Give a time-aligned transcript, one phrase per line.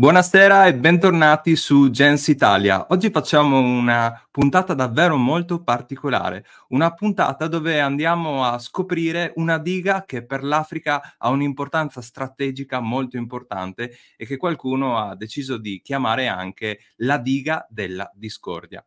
[0.00, 2.86] Buonasera e bentornati su Gens Italia.
[2.88, 10.06] Oggi facciamo una puntata davvero molto particolare, una puntata dove andiamo a scoprire una diga
[10.06, 16.28] che per l'Africa ha un'importanza strategica molto importante e che qualcuno ha deciso di chiamare
[16.28, 18.82] anche la diga della discordia.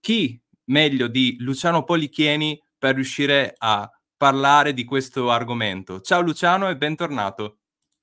[0.00, 6.00] Chi meglio di Luciano Polichieni per riuscire a parlare di questo argomento?
[6.00, 7.58] Ciao Luciano e bentornato.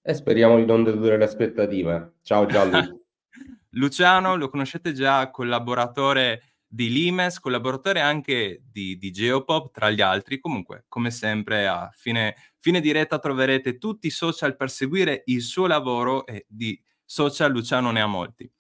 [0.06, 2.16] E speriamo di non deludere le aspettative.
[2.24, 3.02] Ciao Gianlu.
[3.72, 10.42] Luciano, lo conoscete già, collaboratore di Limes, collaboratore anche di, di Geopop, tra gli altri.
[10.42, 15.68] Comunque, come sempre, a fine, fine diretta troverete tutti i social per seguire il suo
[15.68, 18.52] lavoro e di social Luciano ne ha molti.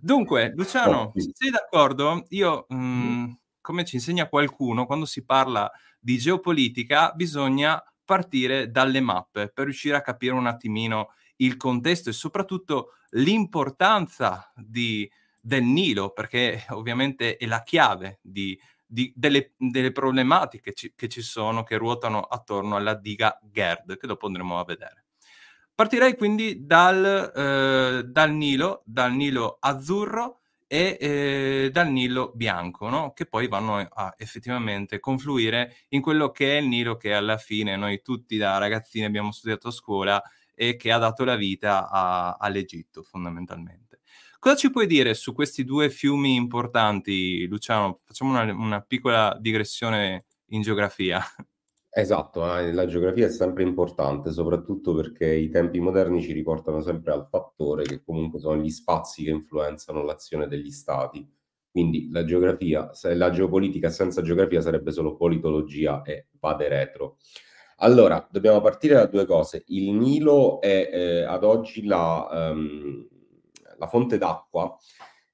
[0.00, 5.68] Dunque, Luciano, se sei d'accordo, io, mh, mm, come ci insegna qualcuno, quando si parla
[5.98, 12.12] di geopolitica bisogna partire dalle mappe per riuscire a capire un attimino il contesto e
[12.12, 20.72] soprattutto l'importanza di, del Nilo, perché ovviamente è la chiave di, di, delle, delle, problematiche
[20.72, 25.06] ci, che ci sono, che ruotano attorno alla diga Gerd, che dopo andremo a vedere.
[25.74, 30.41] Partirei quindi dal, eh, dal Nilo, dal Nilo azzurro,
[30.72, 33.12] e eh, dal Nilo bianco, no?
[33.12, 37.76] che poi vanno a effettivamente confluire in quello che è il Nilo che alla fine
[37.76, 40.22] noi tutti da ragazzini abbiamo studiato a scuola
[40.54, 44.00] e che ha dato la vita a, all'Egitto fondamentalmente.
[44.38, 48.00] Cosa ci puoi dire su questi due fiumi importanti, Luciano?
[48.06, 51.22] Facciamo una, una piccola digressione in geografia.
[51.94, 57.26] Esatto, la geografia è sempre importante, soprattutto perché i tempi moderni ci riportano sempre al
[57.28, 61.30] fattore che comunque sono gli spazi che influenzano l'azione degli stati.
[61.70, 67.18] Quindi la geografia, la geopolitica senza geografia sarebbe solo politologia e vade retro.
[67.78, 69.64] Allora, dobbiamo partire da due cose.
[69.66, 73.06] Il Nilo è eh, ad oggi la, um,
[73.76, 74.74] la fonte d'acqua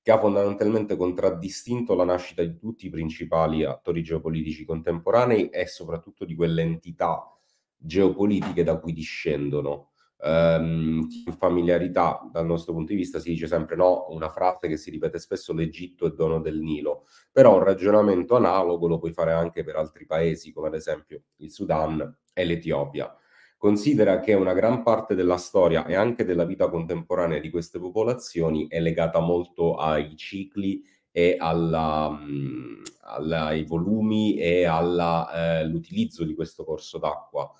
[0.08, 6.24] che ha fondamentalmente contraddistinto la nascita di tutti i principali attori geopolitici contemporanei e soprattutto
[6.24, 7.30] di quelle entità
[7.76, 9.90] geopolitiche da cui discendono.
[10.20, 14.90] Um, familiarità dal nostro punto di vista si dice sempre no, una frase che si
[14.90, 19.62] ripete spesso, l'Egitto è dono del Nilo, però un ragionamento analogo lo puoi fare anche
[19.62, 23.14] per altri paesi come ad esempio il Sudan e l'Etiopia.
[23.58, 28.68] Considera che una gran parte della storia e anche della vita contemporanea di queste popolazioni
[28.68, 30.80] è legata molto ai cicli
[31.10, 37.52] e alla, mh, mm, alla, ai volumi e all'utilizzo eh, di questo corso d'acqua.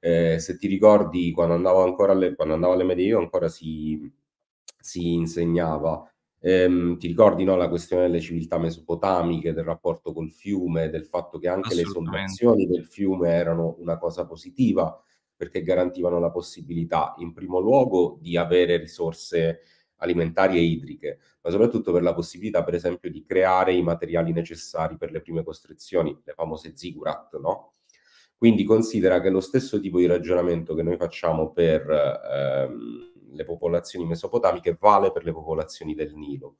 [0.00, 4.10] Eh, se ti ricordi, quando andavo ancora alle, quando andavo alle medie, io ancora si,
[4.80, 6.10] si insegnava.
[6.40, 11.38] Ehm, ti ricordi no, la questione delle civiltà mesopotamiche, del rapporto col fiume, del fatto
[11.38, 14.98] che anche le esondazioni del fiume erano una cosa positiva
[15.42, 19.62] perché garantivano la possibilità, in primo luogo, di avere risorse
[19.96, 24.96] alimentari e idriche, ma soprattutto per la possibilità, per esempio, di creare i materiali necessari
[24.96, 27.72] per le prime costruzioni, le famose zigurat, no?
[28.36, 34.06] Quindi considera che lo stesso tipo di ragionamento che noi facciamo per ehm, le popolazioni
[34.06, 36.58] mesopotamiche vale per le popolazioni del Nilo.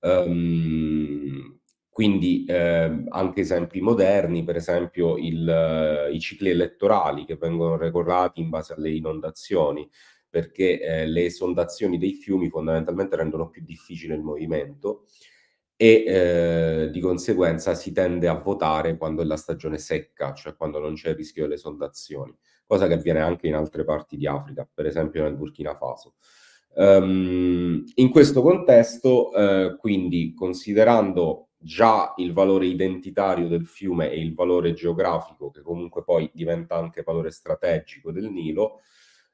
[0.00, 1.58] Um,
[1.98, 8.40] quindi eh, anche esempi moderni, per esempio il, eh, i cicli elettorali che vengono regolati
[8.40, 9.90] in base alle inondazioni,
[10.28, 15.06] perché eh, le esondazioni dei fiumi fondamentalmente rendono più difficile il movimento
[15.74, 20.78] e eh, di conseguenza si tende a votare quando è la stagione secca, cioè quando
[20.78, 22.32] non c'è il rischio delle esondazioni,
[22.64, 26.14] cosa che avviene anche in altre parti di Africa, per esempio nel Burkina Faso.
[26.76, 34.34] Um, in questo contesto, eh, quindi considerando già il valore identitario del fiume e il
[34.34, 38.80] valore geografico, che comunque poi diventa anche valore strategico del Nilo,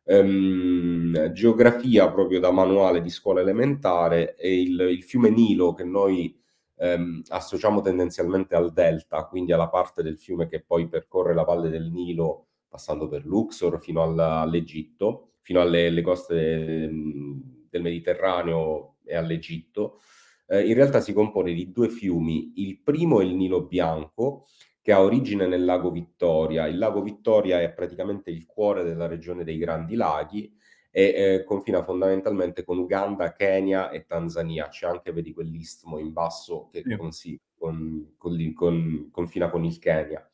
[0.04, 6.34] ehm, geografia proprio da manuale di scuola elementare e il, il fiume Nilo che noi
[6.76, 11.68] ehm, associamo tendenzialmente al delta, quindi alla parte del fiume che poi percorre la valle
[11.68, 17.40] del Nilo passando per Luxor fino all'Egitto, fino alle, alle coste del,
[17.70, 20.00] del Mediterraneo e all'Egitto
[20.46, 22.52] eh, in realtà si compone di due fiumi.
[22.56, 24.46] Il primo è il Nilo Bianco,
[24.80, 26.66] che ha origine nel lago Vittoria.
[26.66, 30.54] Il lago Vittoria è praticamente il cuore della regione dei Grandi Laghi
[30.90, 34.68] e eh, confina fondamentalmente con Uganda, Kenya e Tanzania.
[34.68, 36.96] C'è anche, vedi, quell'istmo in basso che sì.
[36.96, 40.28] consi- con, con, con, confina con il Kenya.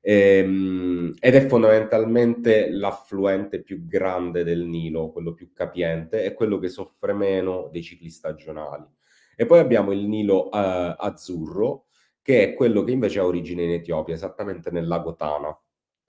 [0.00, 6.68] Ehm, ed è fondamentalmente l'affluente più grande del Nilo, quello più capiente, e quello che
[6.68, 8.84] soffre meno dei cicli stagionali.
[9.36, 11.86] E poi abbiamo il Nilo eh, azzurro,
[12.22, 15.56] che è quello che invece ha origine in Etiopia, esattamente nel lago Tana.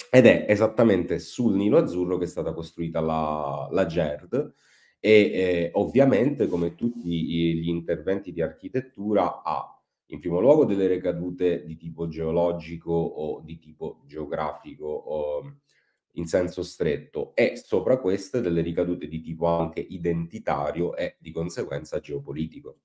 [0.10, 4.54] Ed è esattamente sul Nilo azzurro che è stata costruita la, la GERD
[5.00, 9.78] e eh, ovviamente come tutti gli interventi di architettura ha
[10.08, 15.58] in primo luogo delle ricadute di tipo geologico o di tipo geografico o
[16.14, 22.00] in senso stretto e sopra queste delle ricadute di tipo anche identitario e di conseguenza
[22.00, 22.80] geopolitico.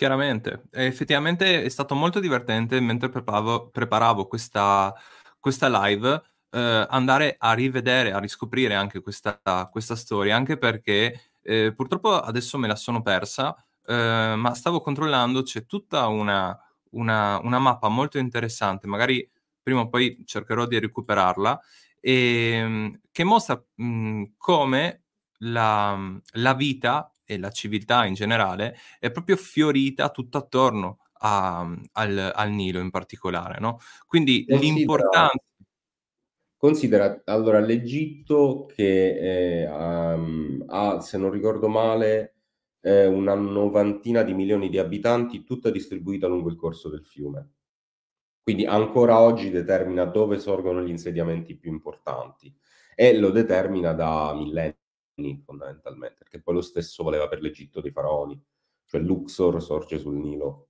[0.00, 4.94] Chiaramente, e effettivamente è stato molto divertente mentre preparavo, preparavo questa,
[5.38, 9.38] questa live eh, andare a rivedere, a riscoprire anche questa,
[9.70, 13.54] questa storia, anche perché eh, purtroppo adesso me la sono persa,
[13.84, 16.58] eh, ma stavo controllando, c'è tutta una,
[16.92, 19.30] una, una, mappa molto interessante, magari
[19.62, 21.60] prima o poi cercherò di recuperarla,
[22.00, 22.12] e,
[22.54, 25.02] ehm, che mostra mh, come
[25.40, 25.94] la,
[26.36, 31.60] la vita e la civiltà in generale è proprio fiorita tutto attorno a,
[31.92, 33.78] al, al, Nilo in particolare, no?
[34.06, 35.44] Quindi Considera, l'importanza...
[36.56, 42.34] Considera allora l'Egitto che eh, um, ha, se non ricordo male,
[42.80, 47.50] eh, una novantina di milioni di abitanti, tutta distribuita lungo il corso del fiume.
[48.42, 52.52] Quindi ancora oggi determina dove sorgono gli insediamenti più importanti
[52.94, 54.79] e lo determina da millenni
[55.44, 58.40] fondamentalmente, perché poi lo stesso voleva per l'Egitto dei faraoni,
[58.86, 60.68] cioè Luxor sorge sul Nilo.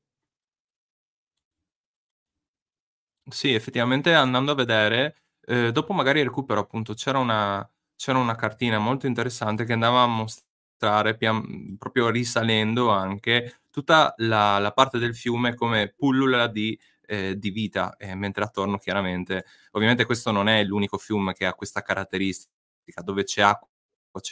[3.28, 8.78] Sì, effettivamente andando a vedere, eh, dopo magari recupero appunto, c'era una, c'era una cartina
[8.78, 15.14] molto interessante che andava a mostrare pian, proprio risalendo anche tutta la, la, parte del
[15.14, 16.76] fiume come pullula di,
[17.06, 21.54] eh, di vita, eh, mentre attorno chiaramente, ovviamente questo non è l'unico fiume che ha
[21.54, 23.68] questa caratteristica, dove c'è acqua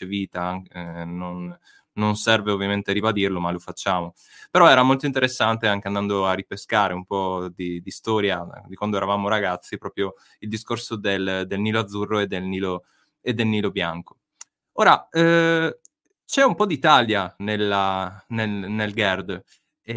[0.07, 1.57] vita, eh, non,
[1.95, 4.15] non, serve ovviamente ribadirlo, ma lo facciamo.
[4.51, 8.97] Però era molto interessante anche andando a ripescare un po' di, di storia di quando
[8.97, 12.85] eravamo ragazzi, proprio il discorso del, del Nilo Azzurro e del Nilo,
[13.21, 14.19] e del Nilo Bianco.
[14.75, 15.79] Ora, eh,
[16.25, 19.43] c'è un po' d'Italia nella, nel, nel GERD
[19.83, 19.95] e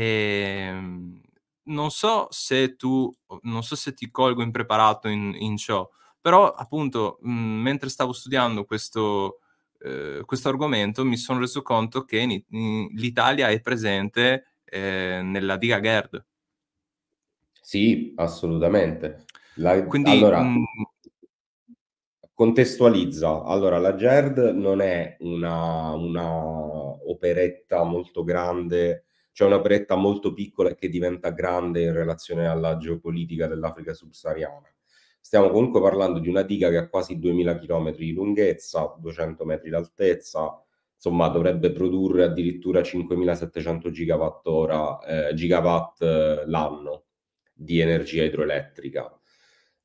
[0.69, 1.21] ehm,
[1.63, 5.87] non so se tu, non so se ti colgo impreparato in, in ciò,
[6.19, 9.39] però appunto mh, mentre stavo studiando questo,
[9.83, 15.57] eh, questo argomento mi sono reso conto che in, in, l'Italia è presente eh, nella
[15.57, 16.25] diga GERD.
[17.59, 19.25] Sì, assolutamente.
[19.55, 20.63] La, Quindi, allora, mh,
[22.33, 23.43] contestualizza.
[23.43, 30.89] Allora, la GERD non è una, una operetta molto grande, cioè un'operetta molto piccola che
[30.89, 34.70] diventa grande in relazione alla geopolitica dell'Africa subsahariana
[35.21, 39.69] Stiamo comunque parlando di una diga che ha quasi 2000 km di lunghezza, 200 metri
[39.69, 40.61] d'altezza,
[40.95, 47.05] insomma dovrebbe produrre addirittura 5700 gigawatt, ora, eh, gigawatt eh, l'anno
[47.53, 49.15] di energia idroelettrica.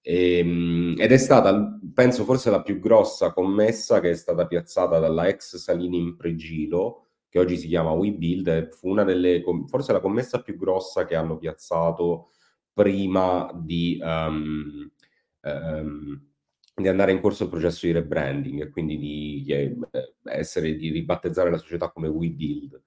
[0.00, 4.99] E, ehm, ed è stata, penso, forse la più grossa commessa che è stata piazzata
[4.99, 10.00] dalla ex Salini in Pregilo, che oggi si chiama WeBuild, fu una delle, forse la
[10.00, 12.31] commessa più grossa che hanno piazzato
[12.73, 14.91] prima di, um,
[15.46, 16.20] ehm,
[16.75, 19.76] di andare in corso il processo di rebranding e quindi di, eh,
[20.24, 22.82] essere, di ribattezzare la società come WeBuild.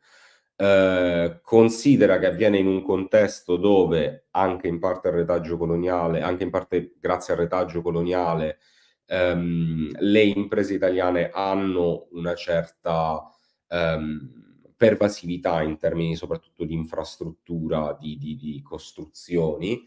[0.55, 6.43] Eh, considera che avviene in un contesto dove anche in parte il retaggio coloniale, anche
[6.43, 8.59] in parte grazie al retaggio coloniale,
[9.05, 13.23] ehm, le imprese italiane hanno una certa
[13.69, 14.39] ehm,
[14.75, 19.83] pervasività in termini soprattutto di infrastruttura, di, di, di costruzioni.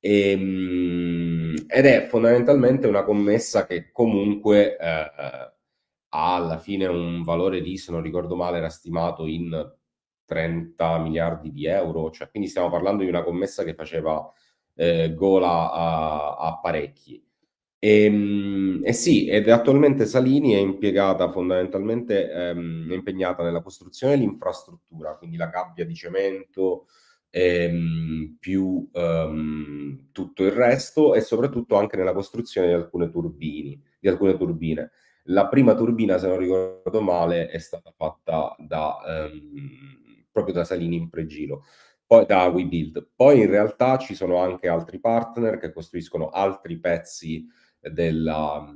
[0.00, 5.52] E, ehm, ed è fondamentalmente una commessa che comunque eh, eh,
[6.12, 9.72] ha alla fine un valore di, se non ricordo male, era stimato in
[10.24, 14.32] 30 miliardi di euro, cioè, quindi stiamo parlando di una commessa che faceva
[14.74, 17.22] eh, gola a, a parecchi.
[17.78, 25.16] E, ehm, e, sì, ed attualmente Salini è impiegata fondamentalmente, ehm, impegnata nella costruzione dell'infrastruttura,
[25.16, 26.86] quindi la gabbia di cemento,
[27.30, 34.08] ehm, più ehm, tutto il resto e soprattutto anche nella costruzione di alcune turbini, di
[34.08, 34.90] alcune turbine.
[35.24, 40.96] La prima turbina, se non ricordo male, è stata fatta da, ehm, proprio da Salini
[40.96, 41.64] in Pregilo,
[42.06, 43.10] poi da WeBuild.
[43.14, 47.46] Poi in realtà ci sono anche altri partner che costruiscono altri pezzi
[47.80, 48.72] della,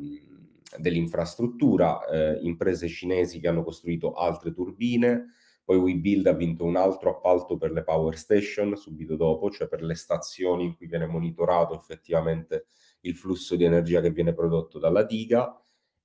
[0.79, 5.27] dell'infrastruttura, eh, imprese cinesi che hanno costruito altre turbine,
[5.65, 9.83] poi WeBuild ha vinto un altro appalto per le power station subito dopo, cioè per
[9.83, 12.67] le stazioni in cui viene monitorato effettivamente
[13.01, 15.59] il flusso di energia che viene prodotto dalla diga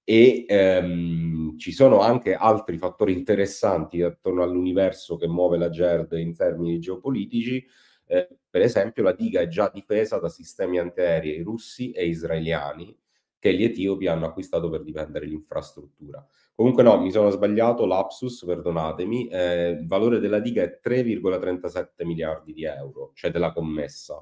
[0.10, 6.36] e ehm, ci sono anche altri fattori interessanti attorno all'universo che muove la GERD in
[6.36, 7.64] termini geopolitici.
[8.08, 12.98] Eh, per esempio, la diga è già difesa da sistemi antiaerei russi e israeliani
[13.38, 16.26] che gli etiopi hanno acquistato per difendere l'infrastruttura.
[16.60, 22.52] Comunque no, mi sono sbagliato, lapsus, perdonatemi, eh, il valore della diga è 3,37 miliardi
[22.52, 24.22] di euro, cioè della commessa,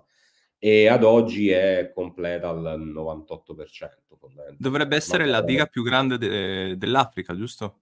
[0.60, 4.56] e ad oggi è completa al 98%.
[4.56, 7.80] Dovrebbe essere Ma la diga più grande de- dell'Africa, giusto?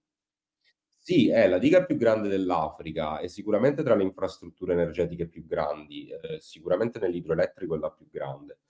[0.86, 6.08] Sì, è la diga più grande dell'Africa e sicuramente tra le infrastrutture energetiche più grandi,
[6.08, 8.60] eh, sicuramente nell'idroelettrico è la più grande.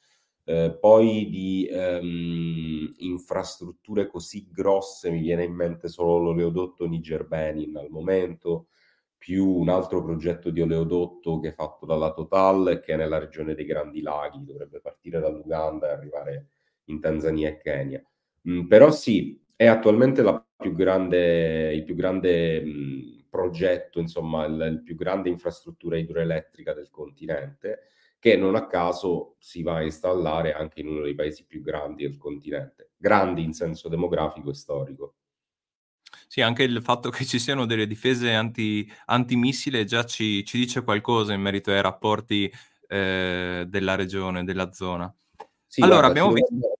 [0.48, 7.90] Eh, poi di ehm, infrastrutture così grosse mi viene in mente solo l'oleodotto Niger-Benin al
[7.90, 8.68] momento,
[9.18, 13.56] più un altro progetto di oleodotto che è fatto dalla Total che è nella regione
[13.56, 16.46] dei Grandi Laghi, dovrebbe partire dall'Uganda e arrivare
[16.84, 18.04] in Tanzania e Kenya.
[18.48, 24.82] Mm, però sì, è attualmente la più grande, il più grande mh, progetto, insomma, il,
[24.84, 27.80] più grande infrastruttura idroelettrica del continente,
[28.26, 32.02] che non a caso si va a installare anche in uno dei paesi più grandi
[32.02, 35.14] del continente, grandi in senso demografico e storico.
[36.26, 40.82] Sì, anche il fatto che ci siano delle difese anti, antimissile già ci, ci dice
[40.82, 42.52] qualcosa in merito ai rapporti
[42.88, 45.14] eh, della regione, della zona.
[45.64, 46.78] Sì, allora, guarda, abbiamo visto...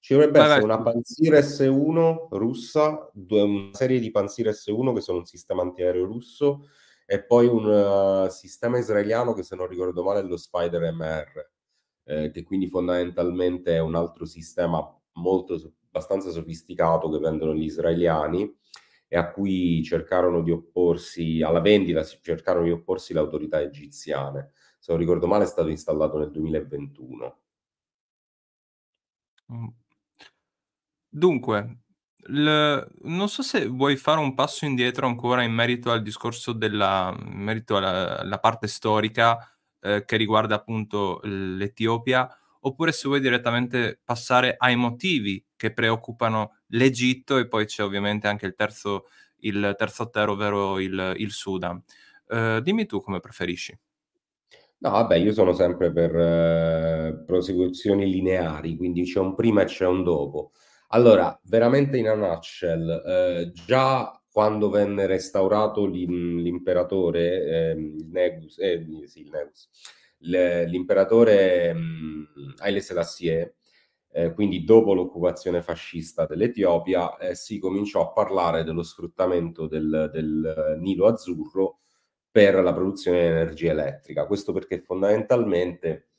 [0.00, 0.74] Ci dovrebbe vai, essere vai.
[0.74, 6.04] una Panzir S1 russa, due, una serie di Panzir S1 che sono un sistema antiaereo
[6.04, 6.64] russo
[7.12, 11.50] e poi un uh, sistema israeliano che se non ricordo male è lo Spider MR,
[12.04, 14.80] eh, che quindi fondamentalmente è un altro sistema
[15.14, 18.56] molto abbastanza sofisticato che vendono gli israeliani
[19.08, 24.52] e a cui cercarono di opporsi alla vendita, cercarono di opporsi le autorità egiziane.
[24.78, 27.38] Se non ricordo male è stato installato nel 2021.
[31.08, 31.78] Dunque,
[32.28, 37.14] l- non so se vuoi fare un passo indietro ancora in merito al discorso della,
[37.18, 39.38] in merito alla, alla parte storica
[39.80, 42.28] eh, che riguarda appunto l'Etiopia,
[42.60, 48.46] oppure se vuoi direttamente passare ai motivi che preoccupano l'Egitto e poi c'è ovviamente anche
[48.46, 49.06] il terzo,
[49.38, 51.82] il terzo terro, ovvero il, il Sudan.
[52.28, 53.78] Eh, dimmi tu come preferisci.
[54.82, 59.86] No, vabbè, io sono sempre per eh, prosecuzioni lineari, quindi c'è un prima e c'è
[59.86, 60.52] un dopo.
[60.92, 68.84] Allora, veramente in a nutshell, eh, già quando venne restaurato l'imperatore, eh, il Negus, eh,
[69.06, 69.68] sì, il Negus
[70.22, 73.54] l'imperatore mh, Haile Selassie,
[74.12, 80.76] eh, quindi dopo l'occupazione fascista dell'Etiopia, eh, si cominciò a parlare dello sfruttamento del, del
[80.80, 81.78] Nilo Azzurro
[82.30, 84.26] per la produzione di energia elettrica.
[84.26, 86.09] Questo perché fondamentalmente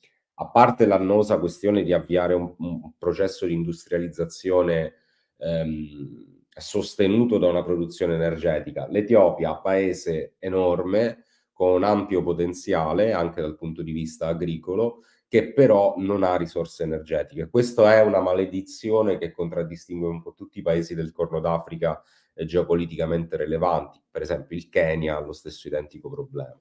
[0.42, 4.94] a parte l'annosa questione di avviare un, un processo di industrializzazione
[5.38, 13.84] ehm, sostenuto da una produzione energetica, l'Etiopia, paese enorme, con ampio potenziale anche dal punto
[13.84, 17.48] di vista agricolo, che però non ha risorse energetiche.
[17.48, 22.02] Questa è una maledizione che contraddistingue un po' tutti i paesi del Corno d'Africa
[22.34, 24.02] eh, geopoliticamente rilevanti.
[24.10, 26.60] Per esempio il Kenya ha lo stesso identico problema.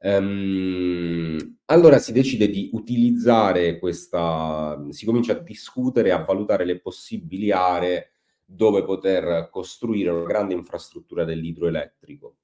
[0.00, 7.50] Um, allora si decide di utilizzare questa, si comincia a discutere, a valutare le possibili
[7.50, 8.12] aree
[8.44, 12.36] dove poter costruire una grande infrastruttura dell'idroelettrico.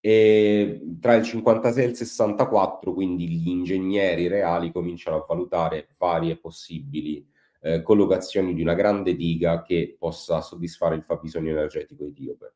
[0.00, 6.36] E tra il 56 e il 64, quindi gli ingegneri reali cominciano a valutare varie
[6.36, 7.24] possibili
[7.60, 12.54] eh, collocazioni di una grande diga che possa soddisfare il fabbisogno energetico etiope.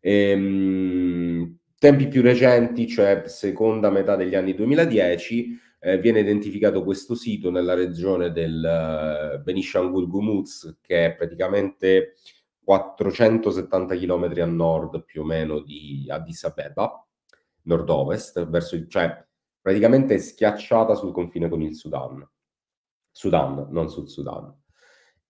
[0.00, 7.50] Ehm, tempi più recenti, cioè seconda metà degli anni 2010, eh, viene identificato questo sito
[7.50, 12.14] nella regione del uh, Benishangul Gumuz, che è praticamente
[12.64, 17.06] 470 km a nord più o meno di Addis Abeba,
[17.62, 19.24] nord-ovest, verso, cioè
[19.60, 22.28] praticamente schiacciata sul confine con il Sudan.
[23.10, 24.52] Sudan, non Sud Sudan.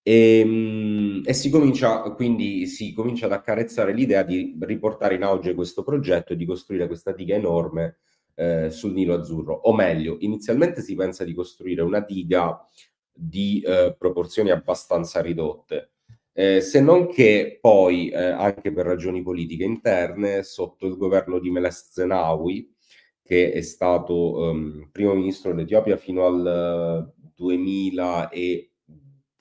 [0.08, 5.52] E, ehm, e, si comincia quindi si comincia ad accarezzare l'idea di riportare in auge
[5.54, 7.96] questo progetto e di costruire questa diga enorme
[8.36, 9.54] eh, sul Nilo Azzurro.
[9.54, 12.56] O meglio, inizialmente si pensa di costruire una diga
[13.12, 15.90] di eh, proporzioni abbastanza ridotte,
[16.32, 21.50] eh, se non che poi, eh, anche per ragioni politiche interne, sotto il governo di
[21.50, 22.72] Meles Zenawi,
[23.22, 28.28] che è stato um, primo ministro dell'Etiopia fino al 2000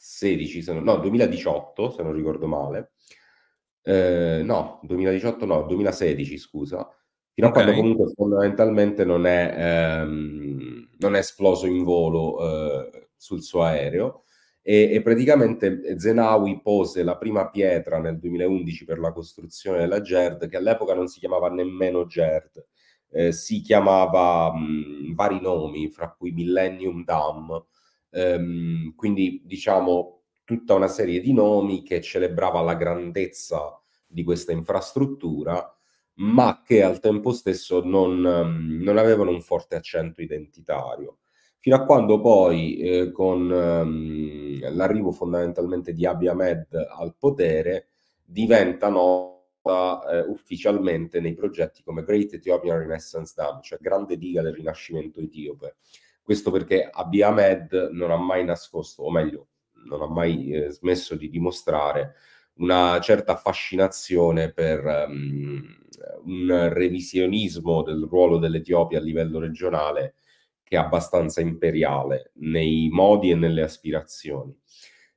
[0.06, 2.92] 16, se non, no, 2018, se non ricordo male.
[3.82, 6.88] Eh, no, 2018 no, 2016, scusa.
[7.34, 7.62] Fino okay.
[7.62, 13.64] a quando comunque fondamentalmente non è, ehm, non è esploso in volo eh, sul suo
[13.64, 14.24] aereo.
[14.62, 20.48] E, e, praticamente Zenawi pose la prima pietra nel 2011 per la costruzione della GERD,
[20.48, 22.66] che all'epoca non si chiamava nemmeno GERD,
[23.12, 27.64] eh, si chiamava mh, vari nomi, fra cui Millennium Dam,
[28.16, 35.76] Ehm, quindi diciamo tutta una serie di nomi che celebrava la grandezza di questa infrastruttura,
[36.16, 41.18] ma che al tempo stesso non, non avevano un forte accento identitario
[41.66, 47.88] fino a quando poi eh, con ehm, l'arrivo fondamentalmente di Abiy Ahmed al potere
[48.24, 54.54] diventa nota eh, ufficialmente nei progetti come Great Ethiopian Renaissance Dam, cioè grande diga del
[54.54, 55.78] rinascimento etiope.
[56.26, 59.50] Questo perché Abiy Ahmed non ha mai nascosto, o meglio,
[59.88, 62.16] non ha mai eh, smesso di dimostrare
[62.56, 65.62] una certa fascinazione per um,
[66.24, 70.16] un revisionismo del ruolo dell'Etiopia a livello regionale
[70.64, 74.58] che è abbastanza imperiale nei modi e nelle aspirazioni.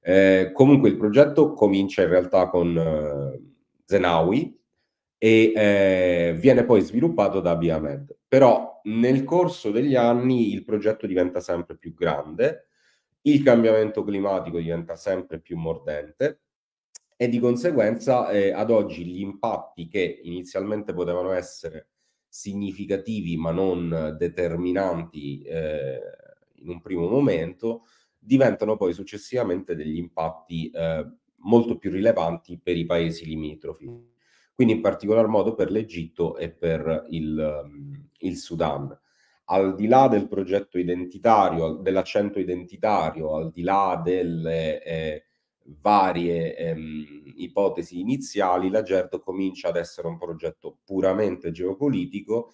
[0.02, 3.40] Eh, comunque il progetto comincia in realtà con eh,
[3.86, 4.60] Zenawi
[5.18, 8.16] e eh, viene poi sviluppato da Abiy Ahmed.
[8.26, 12.68] Però nel corso degli anni il progetto diventa sempre più grande,
[13.22, 16.42] il cambiamento climatico diventa sempre più mordente
[17.16, 21.88] e di conseguenza eh, ad oggi gli impatti che inizialmente potevano essere
[22.28, 26.00] significativi ma non determinanti eh,
[26.56, 31.06] in un primo momento, diventano poi successivamente degli impatti eh,
[31.38, 33.86] molto più rilevanti per i paesi limitrofi,
[34.58, 38.92] quindi in particolar modo per l'Egitto e per il, um, il Sudan.
[39.50, 45.26] Al di là del progetto identitario, dell'accento identitario, al di là delle eh,
[45.80, 52.50] varie ehm, ipotesi iniziali, la GERD comincia ad essere un progetto puramente geopolitico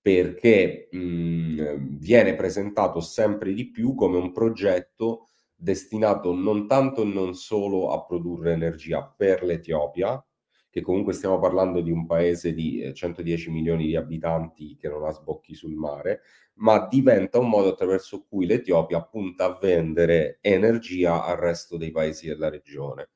[0.00, 7.34] perché mh, viene presentato sempre di più come un progetto destinato non tanto e non
[7.34, 10.24] solo a produrre energia per l'Etiopia,
[10.70, 15.04] che comunque stiamo parlando di un paese di 110 eh, milioni di abitanti che non
[15.04, 16.20] ha sbocchi sul mare,
[16.58, 22.26] ma diventa un modo attraverso cui l'Etiopia punta a vendere energia al resto dei paesi
[22.26, 23.10] della regione,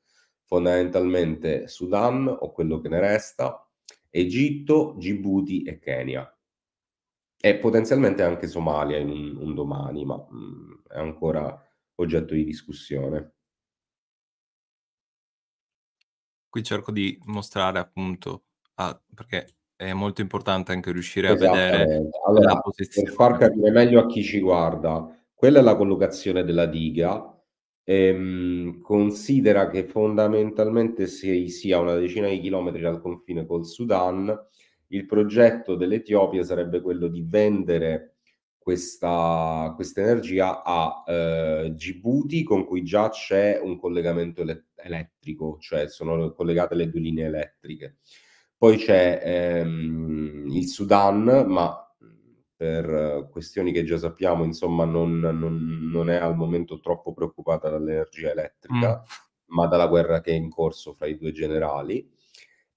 [0.45, 3.67] fondamentalmente Sudan o quello che ne resta,
[4.09, 6.27] Egitto, Djibouti e Kenya.
[7.45, 11.59] E potenzialmente anche Somalia in un, domani, ma mm, è ancora
[11.95, 13.33] oggetto di discussione.
[16.53, 18.43] Qui cerco di mostrare appunto,
[18.75, 23.07] ah, perché è molto importante anche riuscire a vedere allora, la posizione.
[23.07, 27.27] Per far capire meglio a chi ci guarda, quella è la collocazione della diga.
[27.85, 34.31] Ehm, considera che fondamentalmente si sia una decina di chilometri dal confine col Sudan.
[34.89, 38.12] Il progetto dell'Etiopia sarebbe quello di vendere
[38.63, 45.89] questa, questa energia a eh, Djibouti con cui già c'è un collegamento ele- elettrico, cioè
[45.89, 47.97] sono collegate le due linee elettriche.
[48.57, 51.77] Poi c'è ehm, il Sudan, ma
[52.55, 58.31] per questioni che già sappiamo, insomma, non, non, non è al momento troppo preoccupata dall'energia
[58.31, 59.55] elettrica, mm.
[59.55, 62.09] ma dalla guerra che è in corso fra i due generali,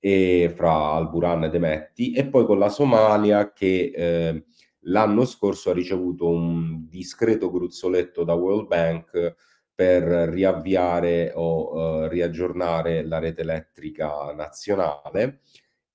[0.00, 4.44] e fra Al-Buran ed Emetti, e poi con la Somalia che eh,
[4.86, 9.34] l'anno scorso ha ricevuto un discreto gruzzoletto da World Bank
[9.74, 15.42] per riavviare o uh, riaggiornare la rete elettrica nazionale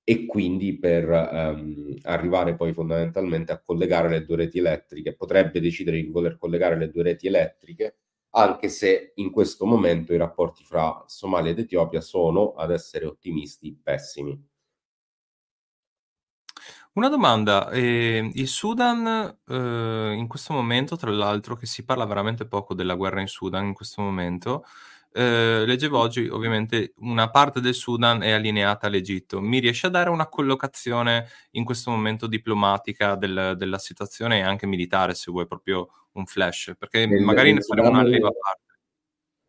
[0.03, 5.15] e quindi per um, arrivare poi fondamentalmente a collegare le due reti elettriche.
[5.15, 7.97] Potrebbe decidere di voler collegare le due reti elettriche,
[8.31, 13.79] anche se in questo momento i rapporti fra Somalia ed Etiopia sono, ad essere ottimisti,
[13.81, 14.50] pessimi.
[16.97, 22.45] Una domanda, ehm, il Sudan, uhm, in questo momento, tra l'altro, che si parla veramente
[22.45, 24.65] poco della guerra in Sudan in questo momento,
[25.13, 29.39] uhm, leggevo oggi ovviamente una parte del Sudan è allineata all'Egitto.
[29.39, 34.67] Mi riesci a dare una collocazione in questo momento diplomatica del della situazione e anche
[34.67, 36.73] militare, se vuoi proprio un flash?
[36.77, 38.70] Perché Del magari ne faremo una leva a parte.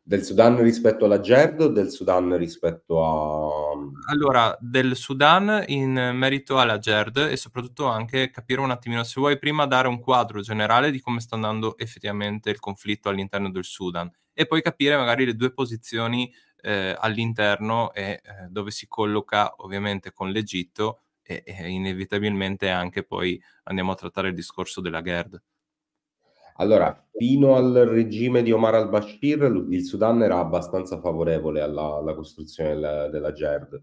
[0.05, 3.73] Del Sudan rispetto alla GERD o del Sudan rispetto a...
[4.11, 9.39] Allora, del Sudan in merito alla GERD e soprattutto anche capire un attimino, se vuoi
[9.39, 14.11] prima dare un quadro generale di come sta andando effettivamente il conflitto all'interno del Sudan
[14.33, 20.13] e poi capire magari le due posizioni eh, all'interno e eh, dove si colloca ovviamente
[20.13, 25.41] con l'Egitto e, e inevitabilmente anche poi andiamo a trattare il discorso della GERD.
[26.63, 32.75] Allora, fino al regime di Omar al-Bashir, il Sudan era abbastanza favorevole alla, alla costruzione
[32.75, 33.83] della, della GERD,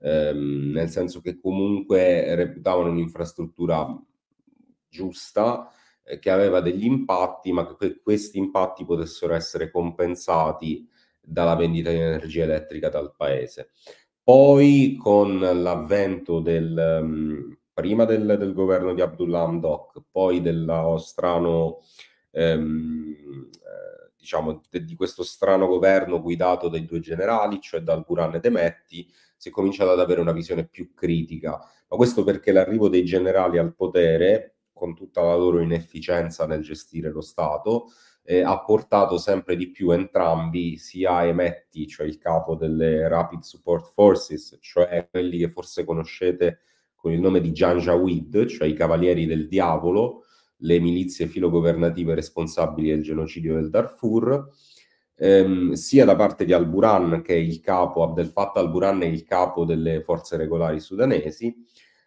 [0.00, 3.86] ehm, nel senso che comunque reputavano un'infrastruttura
[4.88, 5.70] giusta,
[6.02, 10.88] eh, che aveva degli impatti, ma che questi impatti potessero essere compensati
[11.20, 13.72] dalla vendita di energia elettrica dal paese.
[14.22, 21.80] Poi con l'avvento del, um, prima del, del, governo di Abdullah Hamdok, poi dello strano
[22.34, 23.14] ehm,
[23.52, 28.40] eh, diciamo, de, di questo strano governo guidato dai due generali, cioè dal Buran e
[28.40, 31.50] Demetti, si è cominciato ad avere una visione più critica.
[31.88, 37.10] Ma questo perché l'arrivo dei generali al potere, con tutta la loro inefficienza nel gestire
[37.10, 37.86] lo Stato,
[38.24, 43.92] eh, ha portato sempre di più entrambi, sia Emetti, cioè il capo delle Rapid Support
[43.92, 46.60] Forces, cioè quelli che forse conoscete
[46.94, 50.23] con il nome di Janjaweed, cioè i Cavalieri del Diavolo,
[50.64, 54.50] le milizie filogovernative responsabili del genocidio del Darfur,
[55.16, 59.24] ehm, sia da parte di Al-Buran, che è il capo, Abdel Fattah Al-Buran è il
[59.24, 61.54] capo delle forze regolari sudanesi,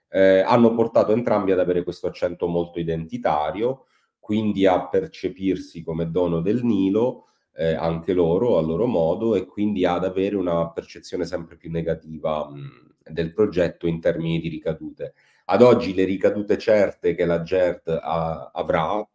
[0.10, 3.86] eh, hanno portato entrambi ad avere questo accento molto identitario,
[4.20, 9.86] quindi a percepirsi come dono del Nilo, eh, anche loro a loro modo, e quindi
[9.86, 15.14] ad avere una percezione sempre più negativa mh, del progetto in termini di ricadute.
[15.50, 19.08] Ad oggi le ricadute certe che la GERD ha, avrà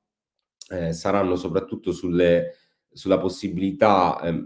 [0.71, 2.57] eh, saranno soprattutto sulle,
[2.91, 4.43] sulla possibilità, eh,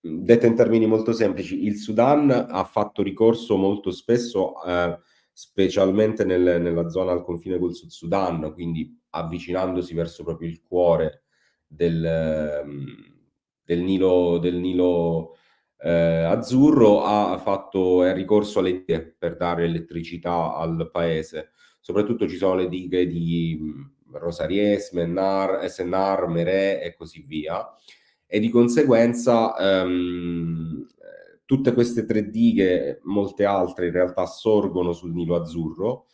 [0.00, 4.98] detta in termini molto semplici, il Sudan ha fatto ricorso molto spesso, eh,
[5.32, 11.24] specialmente nel, nella zona al confine col Sud Sudan, quindi avvicinandosi verso proprio il cuore
[11.66, 12.84] del, ehm,
[13.64, 15.36] del Nilo, del Nilo
[15.78, 21.50] eh, azzurro ha fatto è ricorso alle dighe per dare elettricità al paese.
[21.80, 23.58] Soprattutto ci sono le dighe di
[24.10, 27.66] Rosaries, Mennar, SNR, Merè e così via.
[28.26, 30.86] E di conseguenza ehm,
[31.46, 36.06] tutte queste tre dighe, molte altre in realtà sorgono sul Nilo Azzurro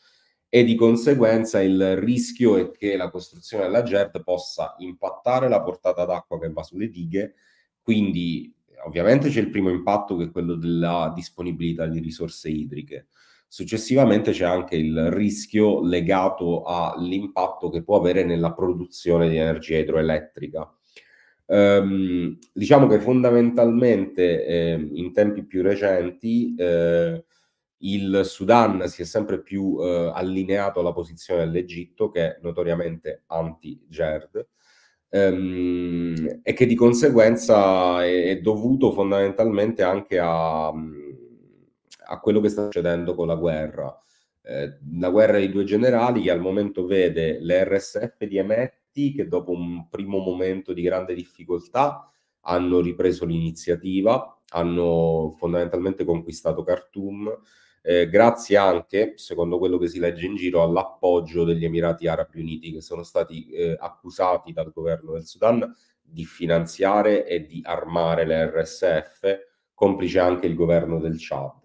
[0.48, 6.04] e di conseguenza il rischio è che la costruzione della GERD possa impattare la portata
[6.04, 7.34] d'acqua che va sulle dighe,
[7.80, 13.08] quindi ovviamente c'è il primo impatto che è quello della disponibilità di risorse idriche.
[13.46, 20.72] Successivamente c'è anche il rischio legato all'impatto che può avere nella produzione di energia idroelettrica.
[21.44, 27.24] Um, diciamo che fondamentalmente eh, in tempi più recenti eh,
[27.82, 34.46] il Sudan si è sempre più eh, allineato alla posizione dell'Egitto, che è notoriamente anti-GERD,
[35.14, 42.64] ehm, e che di conseguenza è, è, dovuto fondamentalmente anche a, a, quello che sta
[42.64, 43.96] succedendo con la guerra.
[44.44, 49.52] Eh, la guerra dei due generali che al momento vede l'RSF di Emetti che dopo
[49.52, 52.10] un primo momento di grande difficoltà
[52.44, 57.30] hanno ripreso l'iniziativa, hanno fondamentalmente conquistato Khartoum,
[57.82, 62.72] eh, grazie anche, secondo quello che si legge in giro, all'appoggio degli Emirati Arabi Uniti
[62.72, 68.46] che sono stati eh, accusati dal governo del Sudan di finanziare e di armare le
[68.46, 69.38] RSF,
[69.74, 71.60] complice anche il governo del Chad.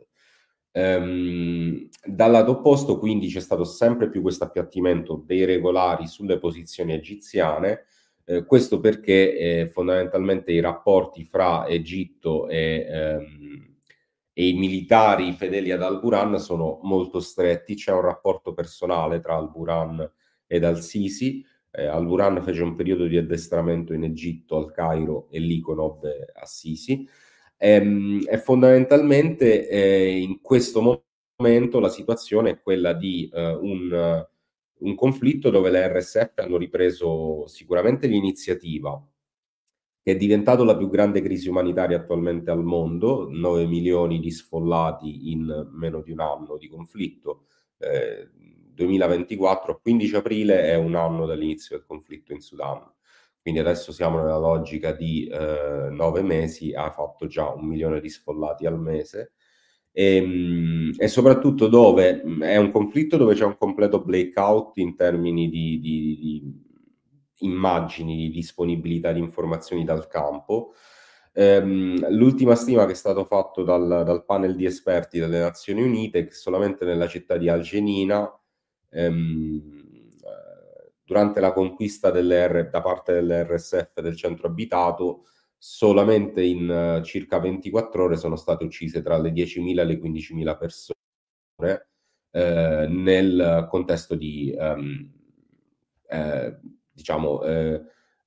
[0.72, 6.94] Ehm, dal lato opposto, quindi, c'è stato sempre più questo appiattimento dei regolari sulle posizioni
[6.94, 7.86] egiziane,
[8.26, 13.77] eh, questo perché eh, fondamentalmente i rapporti fra Egitto e ehm,
[14.40, 20.08] e i militari fedeli ad Al-Buran sono molto stretti, c'è un rapporto personale tra Al-Buran
[20.46, 21.44] ed Al-Sisi.
[21.72, 27.04] Eh, Al-Buran fece un periodo di addestramento in Egitto, al Cairo, e lì conobbe Assisi.
[27.58, 31.02] Ehm, e fondamentalmente eh, in questo
[31.40, 34.24] momento la situazione è quella di eh, un,
[34.78, 39.04] un conflitto dove le RSF hanno ripreso sicuramente l'iniziativa,
[40.08, 45.34] che è diventato la più grande crisi umanitaria attualmente al mondo, 9 milioni di sfollati
[45.34, 47.48] in meno di un anno di conflitto.
[47.78, 48.30] Eh,
[48.74, 52.90] 2024, 15 aprile è un anno dall'inizio del conflitto in Sudan.
[53.42, 58.08] Quindi adesso siamo nella logica di eh, nove mesi, ha fatto già un milione di
[58.08, 59.34] sfollati al mese.
[59.92, 65.50] E, ehm, e, soprattutto dove è un conflitto dove c'è un completo blackout in termini
[65.50, 66.67] di, di, di
[67.40, 70.74] immagini di disponibilità di informazioni dal campo.
[71.34, 76.20] Ehm, l'ultima stima che è stata fatta dal, dal, panel di esperti delle Nazioni Unite
[76.20, 78.28] è che solamente nella città di Algenina,
[78.90, 79.86] ehm,
[81.08, 85.24] durante la conquista delle da parte dell'RSF del centro abitato,
[85.58, 90.58] solamente in uh, circa 24 ore sono state uccise tra le 10.000 e le 15.000
[90.58, 91.88] persone
[92.32, 95.12] eh, nel contesto di um,
[96.10, 96.60] eh,
[96.98, 97.80] diciamo, eh,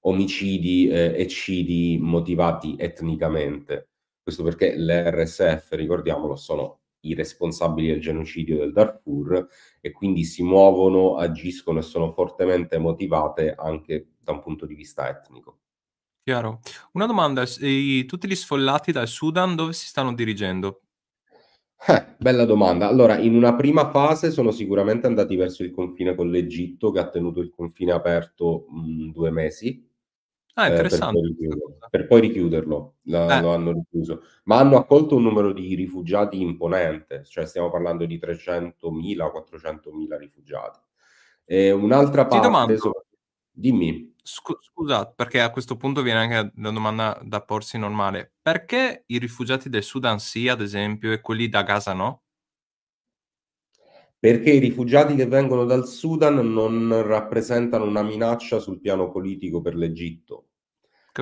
[0.03, 3.89] omicidi, eh, eccidi motivati etnicamente.
[4.23, 9.49] Questo perché le RSF, ricordiamolo, sono i responsabili del genocidio del Darfur
[9.81, 15.09] e quindi si muovono, agiscono e sono fortemente motivate anche da un punto di vista
[15.09, 15.59] etnico.
[16.23, 16.61] Chiaro.
[16.93, 20.83] Una domanda, tutti gli sfollati dal Sudan dove si stanno dirigendo?
[21.89, 22.87] Eh, bella domanda.
[22.89, 27.09] Allora, in una prima fase sono sicuramente andati verso il confine con l'Egitto, che ha
[27.09, 29.89] tenuto il confine aperto mh, due mesi.
[30.55, 31.21] Ah, eh, per, poi interessante.
[31.29, 34.23] richiuderlo, per poi richiuderlo, la- Eh, lo hanno richiuso.
[34.45, 40.79] Ma hanno accolto un numero di rifugiati imponente, cioè stiamo parlando di 300.000, 400.000 rifugiati.
[41.45, 43.05] E un'altra ti parte, domando, sopra-
[43.51, 44.10] dimmi.
[44.23, 48.33] Scu- scusa, perché a questo punto viene anche la domanda da porsi normale.
[48.41, 52.23] Perché i rifugiati del Sudan sì, ad esempio, e quelli da Gaza no?
[54.19, 59.75] Perché i rifugiati che vengono dal Sudan non rappresentano una minaccia sul piano politico per
[59.75, 60.49] l'Egitto.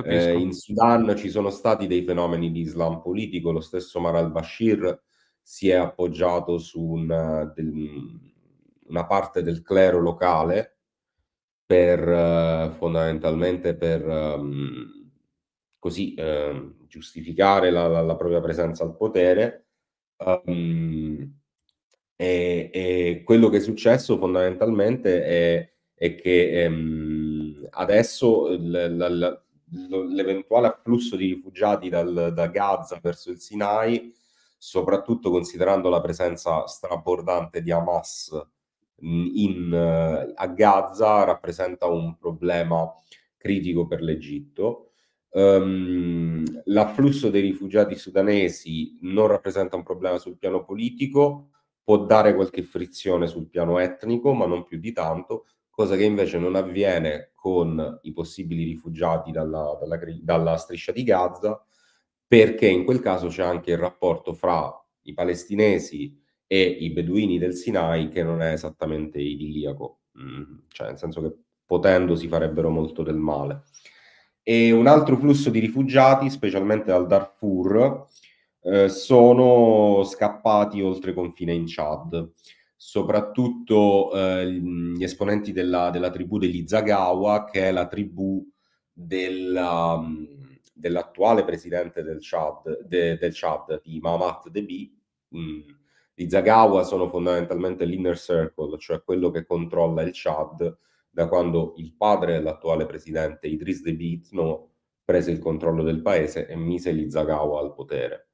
[0.03, 5.01] Eh, in Sudan ci sono stati dei fenomeni di Islam politico, lo stesso Omar al-Bashir
[5.41, 8.19] si è appoggiato su un, del,
[8.87, 10.78] una parte del clero locale
[11.69, 15.11] per uh, fondamentalmente per um,
[15.77, 19.67] così uh, giustificare la, la, la, propria presenza al potere.
[20.17, 21.31] Um,
[22.15, 29.43] e, e, quello che è successo fondamentalmente è, è che um, adesso l, l,
[30.11, 34.11] l'eventuale afflusso di rifugiati dal, da Gaza verso il Sinai,
[34.57, 38.57] soprattutto considerando la presenza strabordante di Hamas
[39.01, 42.91] in, a Gaza rappresenta un problema
[43.37, 44.91] critico per l'Egitto.
[45.31, 51.49] Um, l'afflusso dei rifugiati sudanesi non rappresenta un problema sul piano politico,
[51.83, 56.37] può dare qualche frizione sul piano etnico, ma non più di tanto, cosa che invece
[56.37, 61.63] non avviene con i possibili rifugiati dalla, dalla, dalla striscia di Gaza,
[62.27, 64.71] perché in quel caso c'è anche il rapporto fra
[65.03, 66.15] i palestinesi
[66.51, 71.35] e i beduini del Sinai che non è esattamente idilliaco, mm, cioè nel senso che
[71.63, 73.65] potendo si farebbero molto del male.
[74.41, 78.07] E un altro flusso di rifugiati, specialmente dal Darfur,
[78.61, 82.31] eh, sono scappati oltre confine in Chad.
[82.75, 88.43] Soprattutto eh, gli esponenti della, della, tribù degli Zagawa, che è la tribù
[88.91, 90.01] della,
[90.73, 94.91] dell'attuale presidente del Chad, de, del Chad di Mahamat Debi,
[95.27, 95.77] mh,
[96.19, 100.77] mm, i Zagawa sono fondamentalmente l'inner circle, cioè quello che controlla il Chad
[101.09, 104.69] da quando il padre dell'attuale presidente Idris Deby Itno
[105.03, 108.27] prese il controllo del paese e mise gli Zagawa al potere.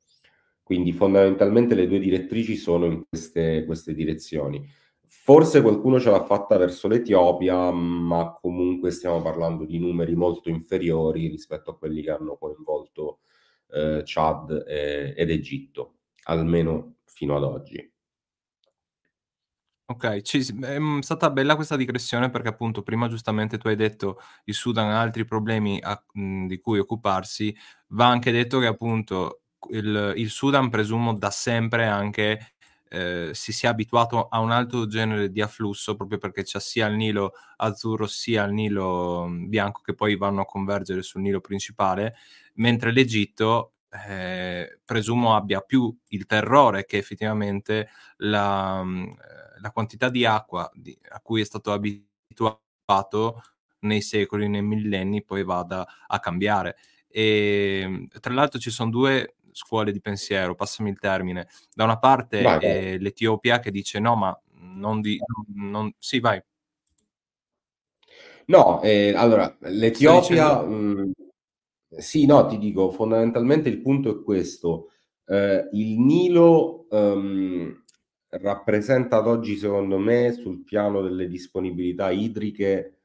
[0.61, 4.67] Quindi fondamentalmente le due direttrici sono in queste, queste direzioni.
[5.07, 11.27] Forse qualcuno ce l'ha fatta verso l'Etiopia, ma comunque stiamo parlando di numeri molto inferiori
[11.27, 13.19] rispetto a quelli che hanno coinvolto
[13.69, 17.91] eh, Chad e, ed Egitto, almeno fino ad oggi.
[19.87, 24.55] Ok, ci, è stata bella questa digressione perché appunto prima giustamente tu hai detto il
[24.55, 27.55] Sudan ha altri problemi a, mh, di cui occuparsi,
[27.89, 32.55] va anche detto che appunto il, il Sudan presumo da sempre anche
[32.89, 36.95] eh, si sia abituato a un altro genere di afflusso proprio perché c'è sia il
[36.95, 42.15] Nilo azzurro sia il Nilo bianco che poi vanno a convergere sul Nilo principale,
[42.55, 43.74] mentre l'Egitto
[44.07, 49.05] eh, presumo abbia più il terrore che effettivamente la, mm,
[49.61, 53.41] la quantità di acqua di, a cui è stato abituato
[53.79, 56.77] nei secoli, nei millenni, poi vada a cambiare.
[57.07, 61.47] E tra l'altro ci sono due scuole di pensiero, passami il termine.
[61.73, 62.99] Da una parte vai, vai.
[62.99, 65.17] l'Etiopia che dice no, ma non di...
[65.53, 66.41] Non, sì, vai.
[68.47, 70.61] No, eh, allora, l'Etiopia...
[70.61, 71.11] Mh,
[71.97, 74.91] sì, no, ti dico, fondamentalmente il punto è questo.
[75.25, 77.83] Eh, il Nilo um,
[78.29, 82.99] rappresenta ad oggi, secondo me, sul piano delle disponibilità idriche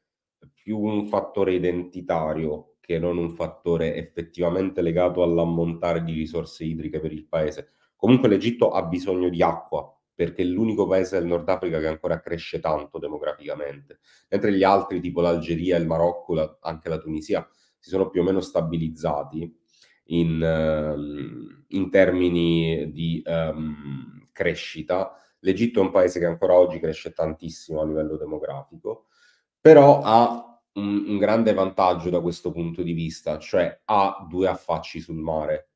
[0.52, 7.12] più un fattore identitario che non un fattore effettivamente legato all'ammontare di risorse idriche per
[7.12, 7.72] il paese.
[7.96, 12.20] Comunque l'Egitto ha bisogno di acqua perché è l'unico paese del Nord Africa che ancora
[12.20, 17.48] cresce tanto demograficamente, mentre gli altri, tipo l'Algeria, il Marocco, la, anche la Tunisia,
[17.80, 19.52] si sono più o meno stabilizzati
[20.04, 25.12] in, um, in termini di um, crescita.
[25.40, 29.06] L'Egitto è un paese che ancora oggi cresce tantissimo a livello demografico,
[29.58, 35.00] però ha un, un grande vantaggio da questo punto di vista, cioè ha due affacci
[35.00, 35.70] sul mare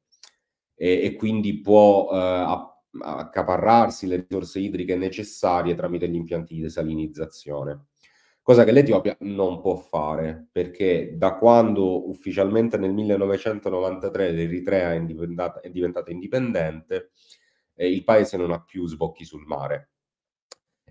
[0.74, 7.86] e, e quindi può uh, accaparrarsi le risorse idriche necessarie tramite gli impianti di desalinizzazione
[8.44, 15.02] cosa che l'Etiopia non può fare, perché da quando ufficialmente nel 1993 l'Eritrea è,
[15.62, 17.12] è diventata indipendente,
[17.74, 19.92] eh, il paese non ha più sbocchi sul mare.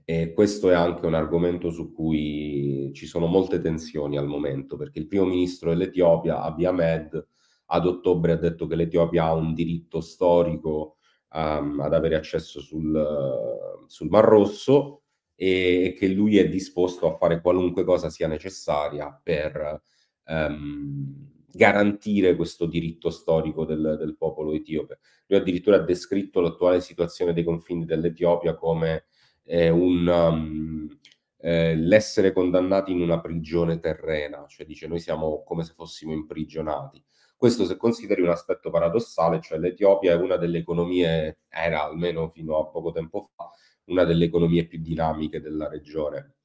[0.03, 4.97] E questo è anche un argomento su cui ci sono molte tensioni al momento, perché
[4.97, 7.27] il primo ministro dell'Etiopia, Abiy Ahmed,
[7.67, 10.97] ad ottobre ha detto che l'Etiopia ha un diritto storico
[11.33, 15.02] um, ad avere accesso sul, uh, sul Mar Rosso,
[15.45, 19.81] e che lui è disposto a fare qualunque cosa sia necessaria per
[20.23, 24.99] ehm, garantire questo diritto storico del, del, popolo etiope.
[25.27, 29.03] Lui addirittura ha descritto l'attuale situazione dei confini dell'Etiopia come
[29.43, 30.97] eh, un, um,
[31.39, 37.03] eh, l'essere condannati in una prigione terrena, cioè dice noi siamo come se fossimo imprigionati.
[37.35, 42.57] Questo se consideri un aspetto paradossale, cioè l'Etiopia è una delle economie, era almeno fino
[42.57, 43.51] a poco tempo fa,
[43.85, 46.35] una delle economie più dinamiche della regione,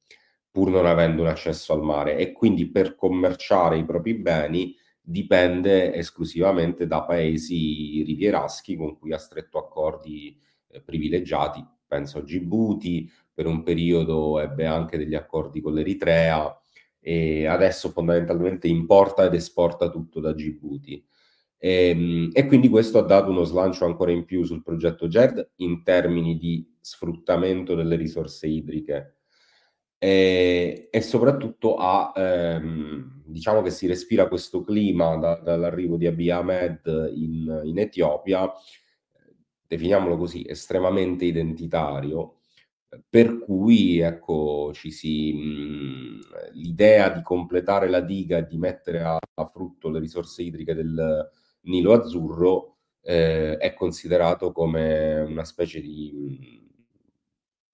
[0.51, 5.93] pur non avendo un accesso al mare e quindi per commerciare i propri beni dipende
[5.93, 13.47] esclusivamente da paesi rivieraschi con cui ha stretto accordi eh, privilegiati, penso a Djibouti, per
[13.47, 16.53] un periodo ebbe anche degli accordi con l'Eritrea,
[16.99, 21.03] e adesso fondamentalmente importa ed esporta tutto da Djibouti.
[21.57, 25.51] E, ehm, e, quindi questo ha dato uno slancio ancora in più sul progetto GERD
[25.57, 29.19] in termini di sfruttamento delle risorse idriche
[30.01, 36.29] e, e soprattutto ha, ehm, diciamo che si respira questo clima da, dall'arrivo di Abiy
[36.29, 38.49] Ahmed in, in Etiopia,
[39.67, 42.37] definiamolo così, estremamente identitario,
[43.07, 46.19] per cui ecco, ci si, mh,
[46.53, 51.29] l'idea di completare la diga e di mettere a, a, frutto le risorse idriche del
[51.63, 56.68] Nilo Azzurro eh, è considerato come una specie di mh,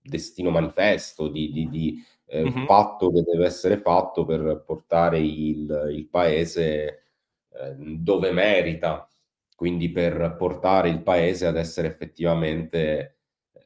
[0.06, 2.66] destino manifesto, di, di, di eh, mm-hmm.
[2.66, 7.04] patto che deve essere fatto per portare il, il paese
[7.50, 9.08] eh, dove merita,
[9.56, 13.18] quindi per portare il paese ad essere effettivamente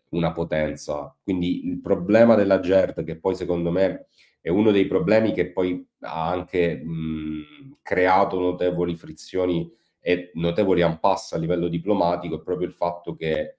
[0.10, 1.15] una potenza.
[1.21, 4.08] Quindi il problema della GERD, che poi secondo me
[4.41, 11.36] è uno dei problemi che poi ha anche mh, creato notevoli frizioni e notevoli impasse
[11.36, 13.58] a livello diplomatico, è proprio il fatto che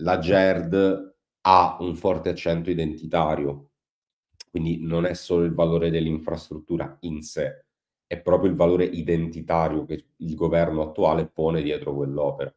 [0.00, 3.70] la GERD ha un forte accento identitario.
[4.50, 7.64] Quindi non è solo il valore dell'infrastruttura in sé,
[8.06, 12.52] è proprio il valore identitario che il governo attuale pone dietro quell'opera.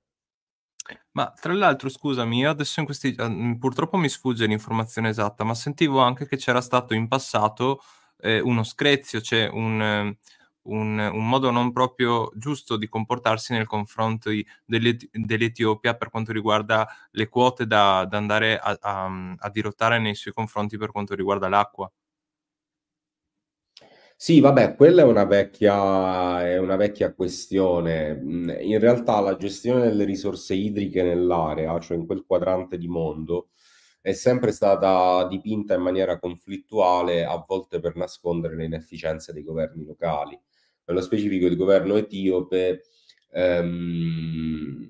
[1.14, 5.54] Ma tra l'altro, scusami, io adesso in questi uhm, purtroppo mi sfugge l'informazione esatta, ma
[5.54, 7.82] sentivo anche che c'era stato in passato,
[8.22, 10.16] ehm, uno screzio, cioè un
[10.64, 14.30] un un modo non proprio giusto di comportarsi nel confronto
[14.66, 20.16] dell'Eti dell'Etiopia per quanto riguarda le quote da da andare a a a dirottare nei
[20.16, 21.92] suoi confronti per quanto riguarda l'acqua.
[24.16, 28.14] Sì, vabbè, quella è una vecchia, è una vecchia questione.
[28.16, 33.50] Mm, in realtà la gestione delle risorse idriche nell'area, cioè in quel quadrante di mondo,
[34.00, 39.86] è sempre stata dipinta in maniera conflittuale, a volte per nascondere le inefficienze dei governi
[39.86, 40.40] locali.
[40.86, 42.84] Nello specifico il governo etiope
[43.32, 44.90] ehm,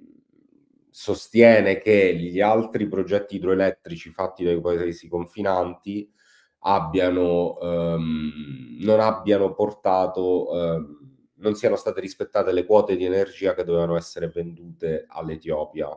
[0.89, 6.11] sostiene che gli altri progetti idroelettrici fatti dai paesi confinanti
[6.59, 10.99] abbiano, ehm, non abbiano portato, ehm,
[11.35, 15.89] non siano state rispettate le quote di energia che dovevano essere vendute all'Etiopia.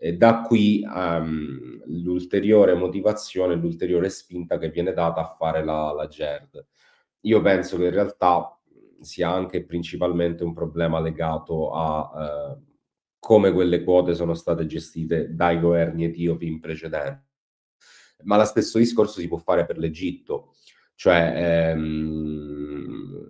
[0.00, 6.06] E da qui um, l'ulteriore motivazione, l'ulteriore spinta che viene data a fare la, la
[6.06, 6.64] GERD.
[7.22, 8.57] Io penso che in realtà
[9.00, 12.66] sia anche principalmente un problema legato a uh,
[13.18, 17.22] come quelle quote sono state gestite dai governi etiopi in precedenza
[18.24, 20.54] ma lo stesso discorso si può fare per l'Egitto,
[20.94, 23.26] cioè ehm,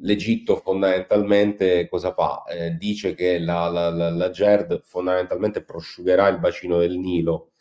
[0.00, 2.42] l'Egitto fondamentalmente cosa fa?
[2.44, 7.52] Eh, dice che la, la, la, la, GERD fondamentalmente prosciugherà il bacino del Nilo,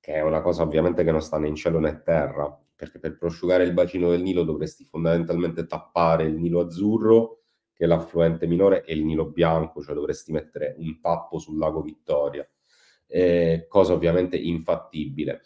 [0.00, 3.18] che è una cosa ovviamente che non sta né in cielo né terra, perché per
[3.18, 7.40] prosciugare il bacino del Nilo dovresti fondamentalmente tappare il Nilo Azzurro,
[7.74, 11.82] che è l'affluente minore, e il Nilo Bianco, cioè dovresti mettere un tappo sul lago
[11.82, 12.48] Vittoria,
[13.08, 15.42] eh, cosa ovviamente infattibile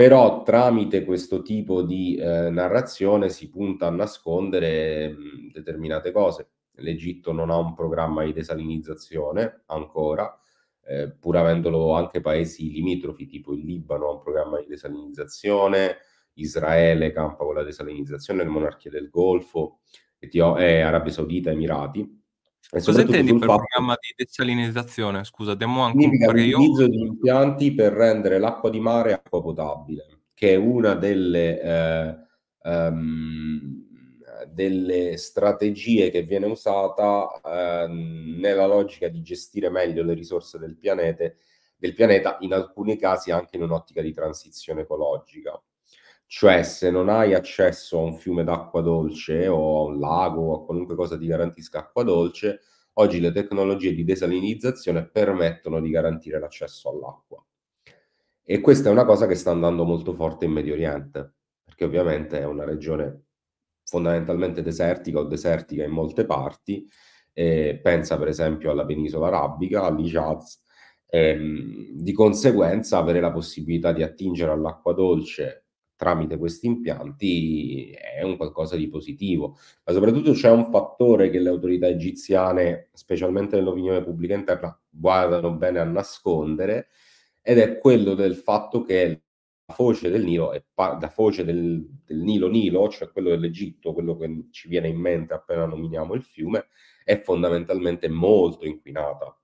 [0.00, 6.52] però tramite questo tipo di eh, narrazione si punta a nascondere mh, determinate cose.
[6.76, 10.40] L'Egitto non ha un programma di desalinizzazione ancora,
[10.86, 15.98] eh, pur avendolo anche paesi limitrofi, tipo il Libano ha un programma di desalinizzazione,
[16.34, 19.80] Israele campa con la desalinizzazione, le monarchie del Golfo,
[20.18, 22.18] Etio- eh, Arabia Saudita, Emirati.
[22.72, 23.56] E Cosa intendi per fatto...
[23.56, 25.24] programma di desalinizzazione?
[25.24, 26.88] Scusa, diamo anche significa l'utilizzo io...
[26.88, 32.16] di impianti per rendere l'acqua di mare acqua potabile, che è una delle, eh,
[32.68, 33.86] um,
[34.52, 41.32] delle strategie che viene usata eh, nella logica di gestire meglio le risorse del pianeta,
[41.76, 45.60] del pianeta, in alcuni casi anche in un'ottica di transizione ecologica.
[46.32, 50.62] Cioè, se non hai accesso a un fiume d'acqua dolce o a un lago o
[50.62, 52.60] a qualunque cosa ti garantisca acqua dolce,
[52.94, 57.44] oggi le tecnologie di desalinizzazione permettono di garantire l'accesso all'acqua.
[58.44, 62.38] E questa è una cosa che sta andando molto forte in Medio Oriente, perché ovviamente
[62.38, 63.24] è una regione
[63.84, 66.86] fondamentalmente desertica o desertica in molte parti,
[67.32, 70.62] eh, pensa per esempio alla penisola arabica, all'Hijaz,
[71.08, 75.64] ehm, di conseguenza avere la possibilità di attingere all'acqua dolce
[76.00, 81.50] tramite questi impianti è un qualcosa di positivo, ma soprattutto c'è un fattore che le
[81.50, 86.88] autorità egiziane, specialmente nell'opinione pubblica interna, guardano bene a nascondere
[87.42, 89.24] ed è quello del fatto che
[89.66, 94.16] la foce del Nilo, è la foce del, del Nilo Nilo, cioè quello dell'Egitto, quello
[94.16, 96.68] che ci viene in mente appena nominiamo il fiume,
[97.04, 99.38] è fondamentalmente molto inquinata.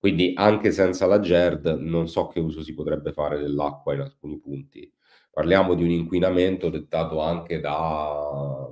[0.00, 4.40] Quindi anche senza la GERD non so che uso si potrebbe fare dell'acqua in alcuni
[4.40, 4.92] punti.
[5.34, 8.70] Parliamo di un inquinamento dettato anche da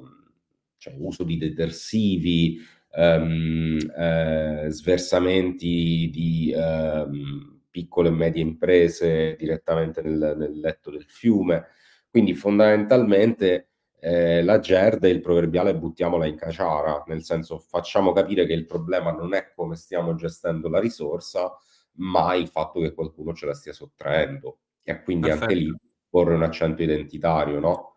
[0.76, 2.60] cioè, uso di detersivi,
[2.92, 11.66] ehm, eh, sversamenti di ehm, piccole e medie imprese direttamente nel, nel letto del fiume.
[12.08, 18.46] Quindi fondamentalmente eh, la GERD è il proverbiale buttiamola in caciara, nel senso facciamo capire
[18.46, 21.52] che il problema non è come stiamo gestendo la risorsa,
[21.94, 24.58] ma il fatto che qualcuno ce la stia sottraendo.
[24.84, 25.44] E quindi Perfetto.
[25.50, 25.76] anche lì
[26.12, 27.96] porre un accento identitario, no?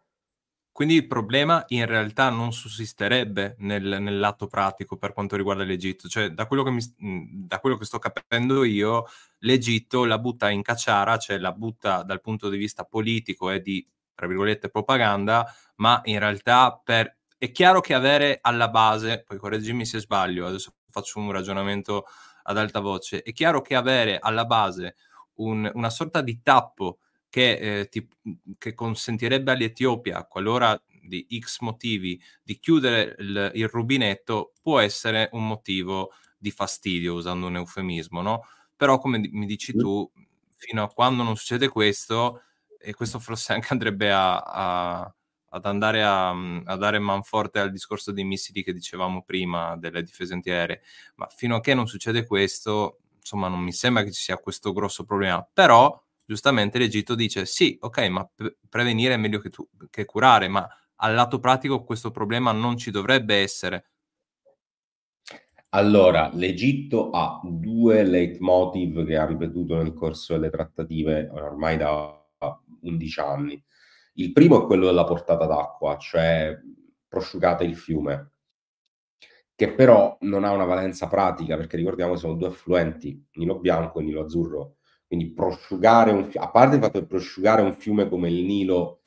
[0.71, 6.07] Quindi il problema in realtà non sussisterebbe nel, nel lato pratico per quanto riguarda l'Egitto.
[6.07, 6.81] Cioè, da quello, che mi,
[7.45, 9.05] da quello che sto capendo io,
[9.39, 13.85] l'Egitto la butta in cacciara, cioè la butta dal punto di vista politico e di,
[14.13, 15.45] tra virgolette, propaganda,
[15.75, 17.19] ma in realtà per...
[17.37, 22.05] è chiaro che avere alla base, poi correggimi se sbaglio, adesso faccio un ragionamento
[22.43, 24.95] ad alta voce, è chiaro che avere alla base
[25.35, 26.99] un, una sorta di tappo
[27.35, 28.07] che, eh, ti,
[28.57, 35.45] che consentirebbe all'Etiopia, qualora di X motivi, di chiudere il, il, rubinetto, può essere un
[35.45, 38.45] motivo di fastidio, usando un eufemismo, no?
[38.77, 40.09] Però, come mi dici tu,
[40.55, 42.41] fino a quando non succede questo,
[42.79, 45.15] e questo forse anche andrebbe a, a,
[45.49, 50.35] ad andare a, a, dare manforte al discorso dei missili che dicevamo prima delle difese
[50.35, 50.81] antiaeree,
[51.15, 54.71] ma fino a che non succede questo, insomma, non mi sembra che ci sia questo
[54.71, 55.45] grosso problema.
[55.51, 60.47] Però giustamente l'Egitto dice sì, ok, ma pre- prevenire è meglio che, tu- che curare,
[60.47, 60.67] ma
[60.97, 63.91] al lato pratico questo problema non ci dovrebbe essere.
[65.69, 72.25] Allora, l'Egitto ha due leitmotiv che ha ripetuto nel corso delle trattative ormai da
[72.81, 73.63] 11 anni.
[74.13, 76.57] Il primo è quello della portata d'acqua, cioè
[77.07, 78.31] prosciugate il fiume,
[79.53, 83.99] che però non ha una valenza pratica, perché ricordiamo che sono due affluenti, Nilo Bianco
[83.99, 84.77] e Nilo Azzurro.
[85.15, 89.03] Quindi prosciugare un a parte il fatto che prosciugare un fiume come il Nilo,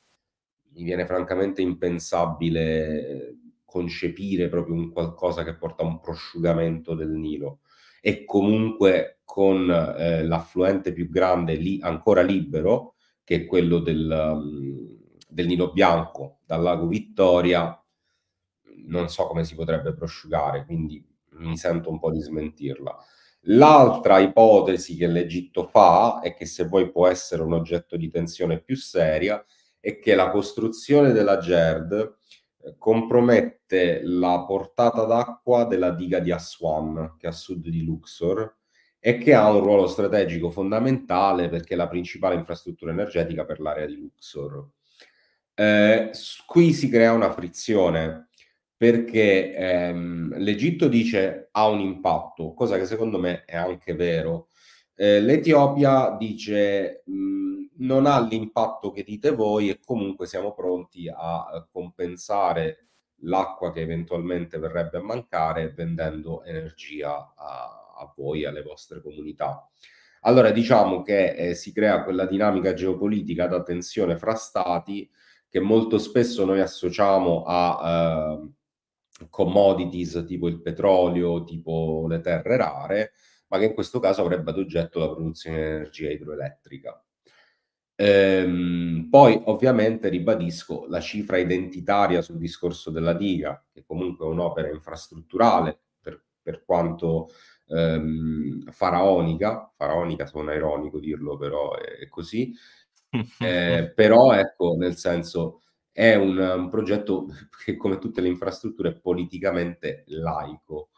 [0.73, 7.59] mi viene francamente impensabile concepire proprio un qualcosa che porta a un prosciugamento del Nilo.
[8.01, 14.97] E comunque con eh, l'affluente più grande lì ancora libero, che è quello del, um,
[15.27, 17.79] del Nilo Bianco, dal lago Vittoria,
[18.87, 22.97] non so come si potrebbe prosciugare, quindi mi sento un po' di smentirla.
[23.43, 28.59] L'altra ipotesi che l'Egitto fa, e che se vuoi può essere un oggetto di tensione
[28.61, 29.43] più seria,
[29.79, 32.17] è che la costruzione della GERD
[32.61, 38.57] eh, compromette la portata d'acqua della diga di Aswan, che è a sud di Luxor,
[38.99, 43.85] e che ha un ruolo strategico fondamentale perché è la principale infrastruttura energetica per l'area
[43.85, 44.67] di Luxor.
[45.53, 46.11] Eh,
[46.45, 48.28] qui si crea una frizione
[48.79, 54.47] perché ehm, l'Egitto dice ha un impatto, cosa che secondo me è anche vero.
[54.95, 61.67] Eh, L'Etiopia dice mh, non ha l'impatto che dite voi e comunque siamo pronti a
[61.69, 62.87] compensare
[63.23, 69.69] l'acqua che eventualmente verrebbe a mancare vendendo energia a, a voi, alle vostre comunità.
[70.21, 75.11] Allora diciamo che eh, si crea quella dinamica geopolitica da tensione fra stati
[75.49, 78.37] che molto spesso noi associamo a...
[78.41, 78.57] Eh,
[79.29, 83.11] commodities tipo il petrolio, tipo le terre rare,
[83.47, 87.03] ma che in questo caso avrebbe ad oggetto la produzione di energia idroelettrica.
[87.95, 94.69] Ehm, poi ovviamente ribadisco la cifra identitaria sul discorso della diga, che comunque è un'opera
[94.69, 97.27] infrastrutturale per, per quanto
[97.67, 102.53] ehm, faraonica, faraonica suona ironico dirlo, però è, è così,
[103.39, 107.27] eh, però ecco, nel senso è un, un, progetto
[107.63, 110.89] che, come tutte le infrastrutture, è politicamente laico.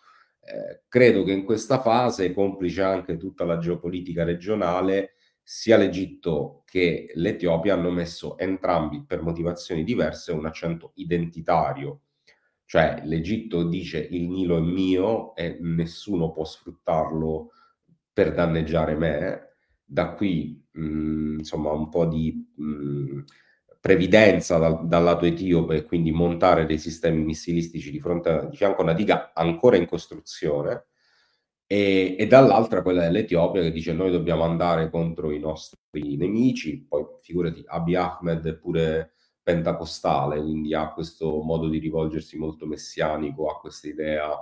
[0.43, 7.11] Eh, credo che in questa fase, complice anche tutta la geopolitica regionale, sia l'Egitto che
[7.15, 12.01] l'Etiopia hanno messo entrambi, per motivazioni diverse, un accento identitario.
[12.65, 17.51] Cioè l'Egitto dice il Nilo è mio e nessuno può sfruttarlo
[18.13, 19.55] per danneggiare me.
[19.83, 22.49] Da qui, mh, insomma, un po' di...
[22.55, 23.23] Mh,
[23.81, 28.81] previdenza dal, dal, lato etiope e quindi montare dei sistemi missilistici di fronte di fianco
[28.81, 30.85] a una diga ancora in costruzione
[31.65, 37.05] e, e dall'altra quella dell'Etiopia che dice noi dobbiamo andare contro i nostri nemici, poi
[37.21, 43.59] figurati Abiy Ahmed è pure pentacostale, quindi ha questo modo di rivolgersi molto messianico, ha
[43.59, 44.37] questa idea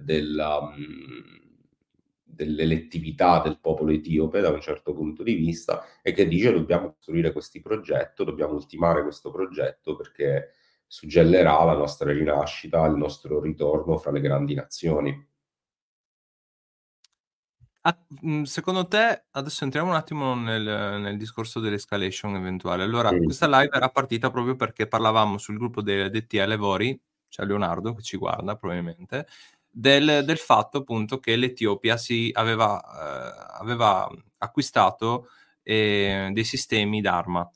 [0.00, 1.45] della, mh,
[2.28, 7.32] dell'elettività del popolo etiope da un certo punto di vista e che dice dobbiamo costruire
[7.32, 10.50] questo progetto, dobbiamo ultimare questo progetto perché
[10.86, 15.34] suggellerà la nostra rinascita, il nostro ritorno fra le grandi nazioni.
[17.82, 17.96] Ah,
[18.26, 22.82] mm, secondo te, adesso entriamo un attimo nel, nel discorso dell'escalation eventuale.
[22.82, 23.22] Allora, sì.
[23.22, 28.02] questa live era partita proprio perché parlavamo sul gruppo dei ai lavori, c'è Leonardo che
[28.02, 29.26] ci guarda probabilmente,
[29.78, 34.08] del, del fatto appunto che l'Etiopia si aveva, eh, aveva
[34.38, 35.28] acquistato
[35.62, 37.46] eh, dei sistemi d'arma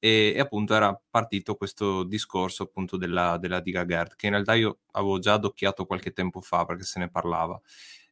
[0.00, 4.54] e, e, appunto era partito questo discorso appunto della, della diga Gerd che in realtà
[4.54, 7.60] io avevo già adocchiato qualche tempo fa perché se ne parlava.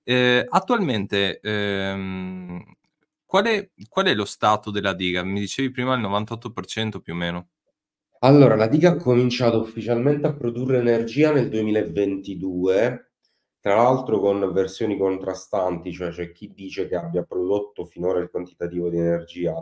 [0.05, 2.63] Eh, attualmente ehm,
[3.25, 5.25] qual, è, qual è lo stato della diga?
[5.25, 7.49] Mi dicevi prima il 98% più o meno.
[8.21, 13.07] Allora, la diga ha cominciato ufficialmente a produrre energia nel 2022
[13.67, 18.89] tra l'altro con versioni contrastanti, cioè c'è chi dice che abbia prodotto finora il quantitativo
[18.89, 19.55] di energia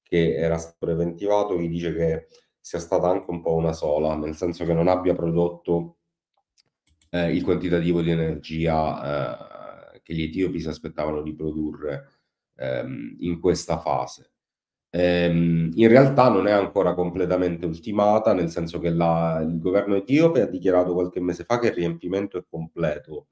[0.00, 2.26] che era stato preventivato, chi dice che
[2.60, 5.96] sia stata anche un po' una sola, nel senso che non abbia prodotto
[7.10, 12.10] eh, il quantitativo di energia eh, che gli etiopi si aspettavano di produrre
[12.54, 14.34] ehm, in questa fase.
[14.90, 20.42] Ehm, in realtà non è ancora completamente ultimata, nel senso che la, il governo etiope
[20.42, 23.26] ha dichiarato qualche mese fa che il riempimento è completo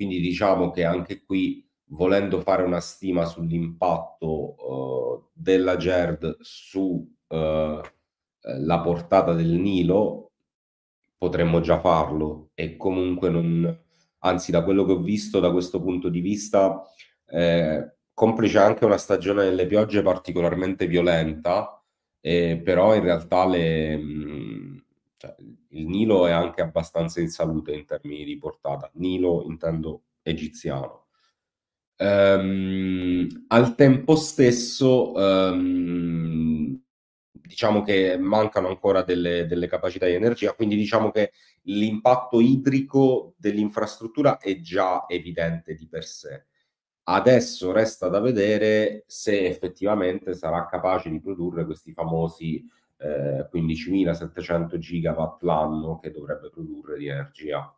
[0.00, 8.80] quindi diciamo che anche qui, volendo fare una stima sull'impatto uh, della GERD sulla eh,
[8.82, 10.30] portata del Nilo,
[11.18, 13.78] potremmo già farlo e comunque non,
[14.20, 16.82] anzi da quello che ho visto da questo punto di vista,
[17.26, 21.78] eh, complice anche una stagione delle piogge particolarmente violenta,
[22.20, 24.49] eh, però in realtà le, mh, mm,
[25.20, 28.90] cioè, il Nilo è anche abbastanza in salute in termini di portata.
[28.94, 31.08] Nilo intendo egiziano.
[31.98, 36.82] Um, al tempo stesso, um,
[37.30, 41.32] diciamo che mancano ancora delle, delle, capacità di energia, quindi diciamo che
[41.64, 46.46] l'impatto idrico dell'infrastruttura è già evidente di per sé.
[47.02, 52.64] Adesso resta da vedere se effettivamente sarà capace di produrre questi famosi
[53.00, 57.74] eh, 15.700 gigawatt l'anno che dovrebbe produrre di energia.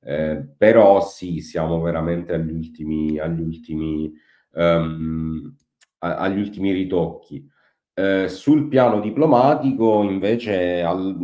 [0.00, 4.12] Eh, però sì, siamo veramente agli ultimi, agli ultimi,
[4.52, 5.54] um,
[5.98, 7.46] agli ultimi ritocchi.
[7.94, 11.16] Eh, sul piano diplomatico, invece, al,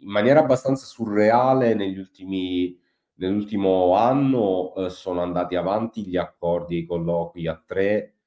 [0.00, 2.80] in maniera abbastanza surreale, negli ultimi,
[3.16, 8.17] nell'ultimo anno eh, sono andati avanti gli accordi e i colloqui a tre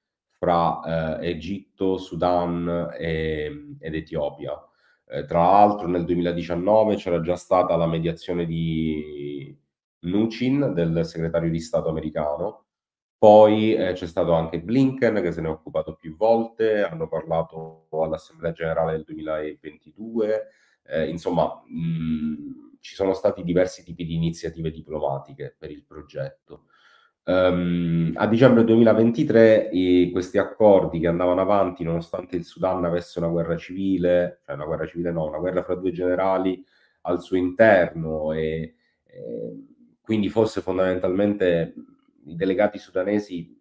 [0.41, 4.59] fra eh, Egitto, Sudan e, ed Etiopia.
[5.07, 9.55] Eh, tra l'altro nel 2019 c'era già stata la mediazione di
[9.99, 12.65] Nucin, del segretario di Stato americano,
[13.19, 17.85] poi eh, c'è stato anche Blinken che se ne è occupato più volte, hanno parlato
[17.91, 20.47] all'Assemblea Generale del 2022,
[20.87, 26.65] eh, insomma mh, ci sono stati diversi tipi di iniziative diplomatiche per il progetto.
[27.23, 33.27] Um, a dicembre 2023 i, questi accordi che andavano avanti nonostante il Sudan avesse una
[33.27, 36.63] guerra civile, cioè una guerra civile no, una guerra fra due generali
[37.01, 39.65] al suo interno e, e
[40.01, 41.73] quindi fosse fondamentalmente
[42.25, 43.59] i delegati sudanesi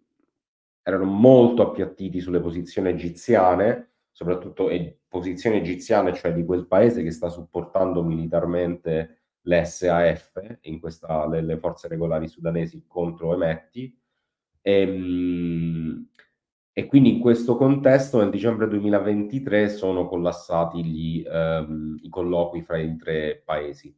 [0.83, 7.11] erano molto appiattiti sulle posizioni egiziane, soprattutto e, posizioni egiziane, cioè di quel paese che
[7.11, 13.97] sta supportando militarmente l'SAF, in questa, le, forze regolari sudanesi contro Emetti.
[14.61, 16.09] E, ehm,
[16.73, 22.77] e, quindi in questo contesto nel dicembre 2023 sono collassati gli, ehm, i colloqui fra
[22.77, 23.95] i tre paesi.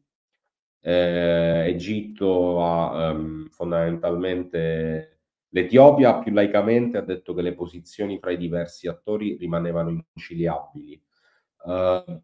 [0.80, 5.14] Eh, Egitto ha ehm, fondamentalmente
[5.54, 11.00] l'Etiopia più laicamente ha detto che le posizioni fra i diversi attori rimanevano inconciliabili.
[11.64, 12.20] Uh,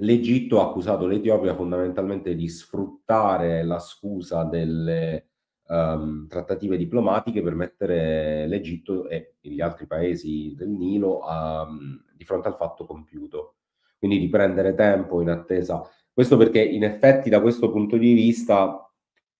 [0.00, 5.28] l'Egitto ha accusato l'Etiopia fondamentalmente di sfruttare la scusa delle
[5.68, 12.48] um, trattative diplomatiche per mettere l'Egitto e gli altri paesi del Nilo um, di fronte
[12.48, 13.54] al fatto compiuto.
[13.98, 15.82] Quindi di prendere tempo in attesa.
[16.12, 18.84] Questo perché in effetti da questo punto di vista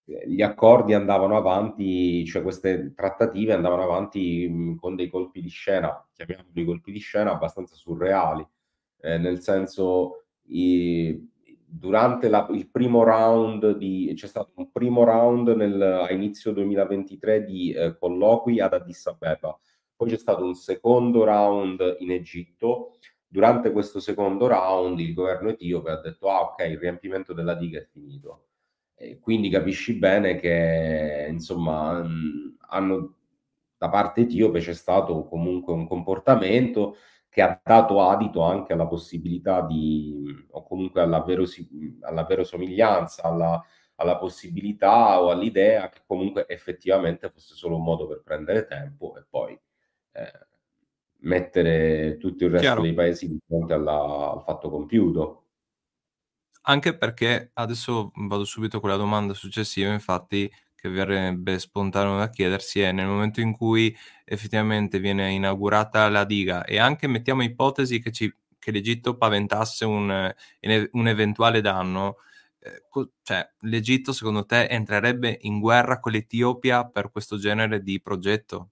[0.05, 6.65] gli accordi andavano avanti, cioè queste trattative andavano avanti con dei colpi di scena, chiamiamoli
[6.65, 8.47] colpi di scena abbastanza surreali
[9.03, 10.20] eh, nel senso
[10.51, 11.29] i,
[11.67, 17.45] durante la, il primo round di, c'è stato un primo round nel, a inizio 2023
[17.45, 19.59] di eh, colloqui ad Addis Abeba,
[19.95, 22.97] poi c'è stato un secondo round in Egitto.
[23.27, 27.79] Durante questo secondo round il governo etiope ha detto ah ok il riempimento della diga
[27.79, 28.47] è finito.
[28.95, 33.15] E quindi capisci bene che insomma mh, hanno,
[33.79, 36.97] da parte etiope c'è stato comunque un comportamento
[37.31, 43.65] che ha dato adito anche alla possibilità di, o comunque alla, verosi, alla verosomiglianza, alla,
[43.95, 49.25] alla possibilità o all'idea che comunque effettivamente fosse solo un modo per prendere tempo e
[49.31, 49.59] poi
[50.13, 50.47] eh,
[51.21, 52.83] mettere tutto il resto Chiaro.
[52.83, 55.45] dei paesi di fronte alla, al fatto compiuto.
[56.63, 60.51] Anche perché adesso vado subito con la domanda successiva, infatti
[60.81, 66.65] che verrebbe spontaneo da chiedersi è nel momento in cui effettivamente viene inaugurata la diga
[66.65, 70.35] e anche mettiamo ipotesi che, ci, che l'Egitto paventasse un,
[70.93, 72.17] un eventuale danno,
[72.61, 78.01] eh, co- cioè l'Egitto secondo te entrerebbe in guerra con l'Etiopia per questo genere di
[78.01, 78.71] progetto?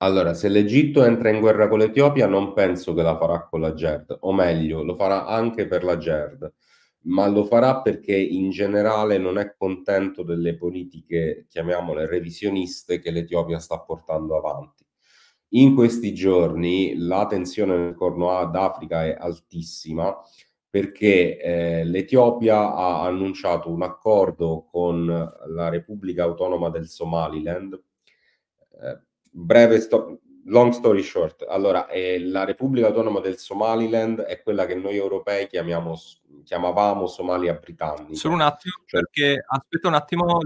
[0.00, 3.74] Allora, se l'Egitto entra in guerra con l'Etiopia, non penso che la farà con la
[3.74, 6.52] GERD, o meglio, lo farà anche per la GERD
[7.08, 13.58] ma lo farà perché in generale non è contento delle politiche, chiamiamole revisioniste, che l'Etiopia
[13.58, 14.84] sta portando avanti.
[15.52, 20.14] In questi giorni la tensione nel Corno d'Africa è altissima
[20.70, 27.72] perché eh, l'Etiopia ha annunciato un accordo con la Repubblica Autonoma del Somaliland.
[28.82, 29.00] Eh,
[29.30, 34.74] breve stop, long story short, allora eh, la Repubblica Autonoma del Somaliland è quella che
[34.74, 35.96] noi europei chiamiamo
[36.44, 38.14] chiamavamo Somalia britannica.
[38.14, 39.02] Solo un attimo, cioè...
[39.02, 40.38] perché aspetta un attimo,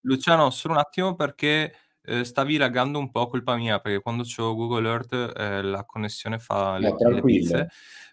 [0.00, 4.54] Luciano, solo un attimo perché eh, stavi laggando un po', colpa mia, perché quando c'ho
[4.54, 7.68] Google Earth eh, la connessione fa le, no, le pizze.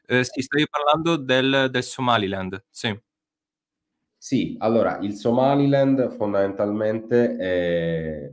[0.05, 2.99] Eh, sì, stavi parlando del, del Somaliland, sì.
[4.15, 8.29] Sì, allora il Somaliland fondamentalmente è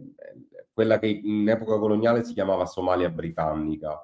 [0.79, 4.01] quella che in epoca coloniale si chiamava Somalia britannica.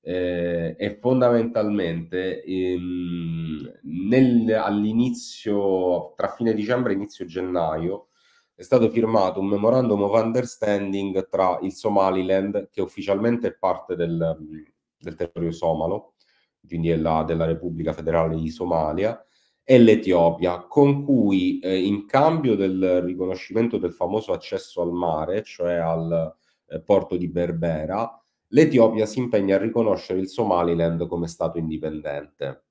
[0.00, 8.10] Eh, e fondamentalmente ehm, nel, all'inizio, tra fine dicembre e inizio gennaio,
[8.54, 14.36] è stato firmato un memorandum of understanding tra il Somaliland, che ufficialmente è parte del,
[14.96, 16.14] del territorio somalo,
[16.64, 19.25] quindi è la, della Repubblica Federale di Somalia,
[19.68, 25.74] e l'Etiopia, con cui eh, in cambio del riconoscimento del famoso accesso al mare, cioè
[25.74, 26.36] al
[26.68, 32.62] eh, porto di Berbera, l'Etiopia si impegna a riconoscere il Somaliland come Stato indipendente.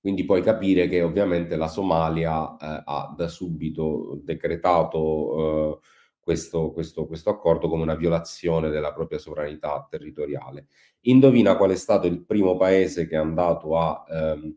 [0.00, 5.78] Quindi puoi capire che ovviamente la Somalia eh, ha da subito decretato eh,
[6.18, 10.68] questo, questo, questo, accordo come una violazione della propria sovranità territoriale.
[11.02, 14.56] Indovina qual è stato il primo paese che è andato a ehm,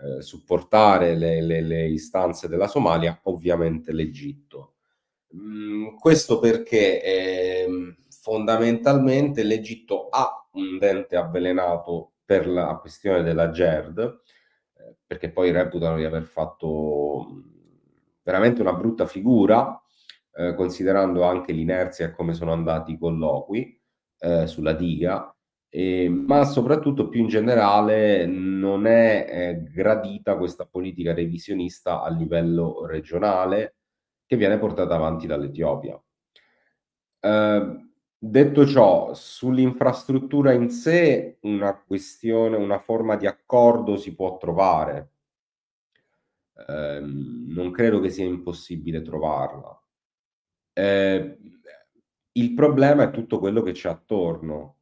[0.00, 3.18] eh, supportare le, le, le, istanze della Somalia?
[3.24, 4.74] Ovviamente l'Egitto.
[5.34, 13.98] Mm, questo perché ehm, fondamentalmente l'Egitto ha un dente avvelenato per la questione della GERD,
[13.98, 17.42] eh, perché poi reputano di aver fatto
[18.22, 19.80] veramente una brutta figura,
[20.36, 23.80] eh, considerando anche l'inerzia e come sono andati i colloqui
[24.18, 25.33] eh, sulla diga,
[25.76, 32.86] eh, ma soprattutto più in generale non è eh, gradita questa politica revisionista a livello
[32.86, 33.74] regionale
[34.24, 36.00] che viene portata avanti dall'Etiopia.
[37.20, 37.84] Eh,
[38.26, 45.10] Detto ciò, sull'infrastruttura in sé una questione, una forma di accordo si può trovare.
[46.66, 49.78] Eh, non credo che sia impossibile trovarla.
[50.72, 51.38] Eh,
[52.32, 54.78] il problema è tutto quello che c'è attorno,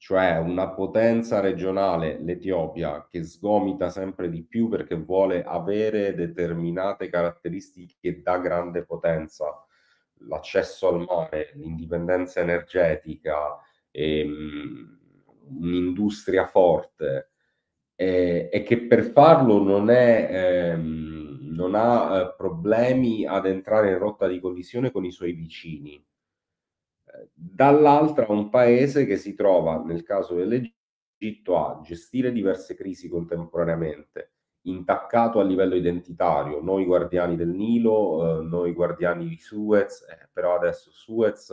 [0.00, 8.22] cioè una potenza regionale, l'Etiopia, che sgomita sempre di più perché vuole avere determinate caratteristiche
[8.22, 9.62] da grande potenza
[10.20, 13.58] l'accesso al mare, l'indipendenza energetica,
[13.90, 14.98] ehm,
[15.60, 17.32] un'industria forte
[17.94, 23.98] eh, e che per farlo non, è, ehm, non ha eh, problemi ad entrare in
[23.98, 26.02] rotta di collisione con i suoi vicini.
[27.32, 35.40] Dall'altra un paese che si trova, nel caso dell'Egitto, a gestire diverse crisi contemporaneamente, intaccato
[35.40, 40.90] a livello identitario, noi guardiani del Nilo, eh, noi guardiani di Suez, eh, però adesso
[40.90, 41.52] Suez,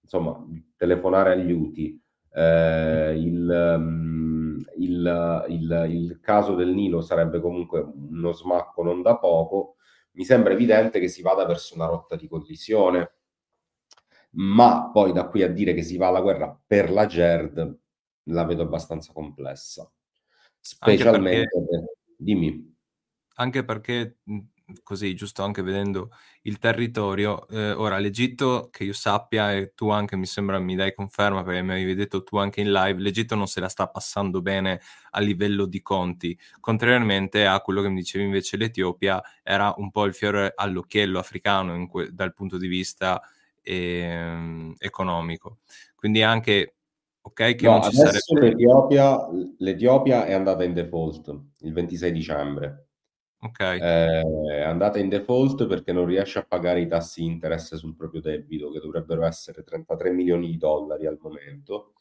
[0.00, 0.44] insomma,
[0.76, 8.32] telefonare agli UTI, eh, il, um, il, il, il, caso del Nilo sarebbe comunque uno
[8.32, 9.76] smacco non da poco,
[10.12, 13.12] mi sembra evidente che si vada verso una rotta di collisione,
[14.34, 17.78] ma poi da qui a dire che si va alla guerra per la GERD
[18.28, 19.90] la vedo abbastanza complessa,
[20.60, 21.68] specialmente perché...
[21.68, 21.84] per...
[22.16, 22.72] Dimmi.
[23.36, 24.18] Anche perché
[24.82, 26.10] così, giusto anche vedendo
[26.42, 27.46] il territorio.
[27.48, 31.62] Eh, ora, l'Egitto, che io sappia, e tu anche mi sembra mi dai conferma perché
[31.62, 34.80] mi avevi detto tu anche in live, l'Egitto non se la sta passando bene
[35.10, 40.04] a livello di conti, contrariamente a quello che mi dicevi invece l'Etiopia, era un po'
[40.06, 43.20] il fiore all'occhiello africano que- dal punto di vista
[43.64, 45.58] eh, economico.
[45.96, 46.76] Quindi anche
[47.20, 48.48] ok che no, non ci sarebbe...
[48.50, 52.84] L'Etiopia, l'Etiopia è andata in default il 26 dicembre
[53.44, 53.78] Okay.
[53.78, 54.22] Eh,
[54.54, 58.22] è andata in default perché non riesce a pagare i tassi di interesse sul proprio
[58.22, 61.92] debito, che dovrebbero essere 33 milioni di dollari al momento.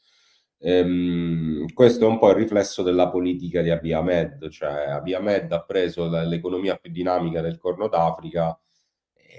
[0.59, 5.51] Ehm, questo è un po' il riflesso della politica di Abiy Ahmed, cioè Abiy Ahmed
[5.51, 8.62] ha preso l'economia più dinamica del Corno d'Africa e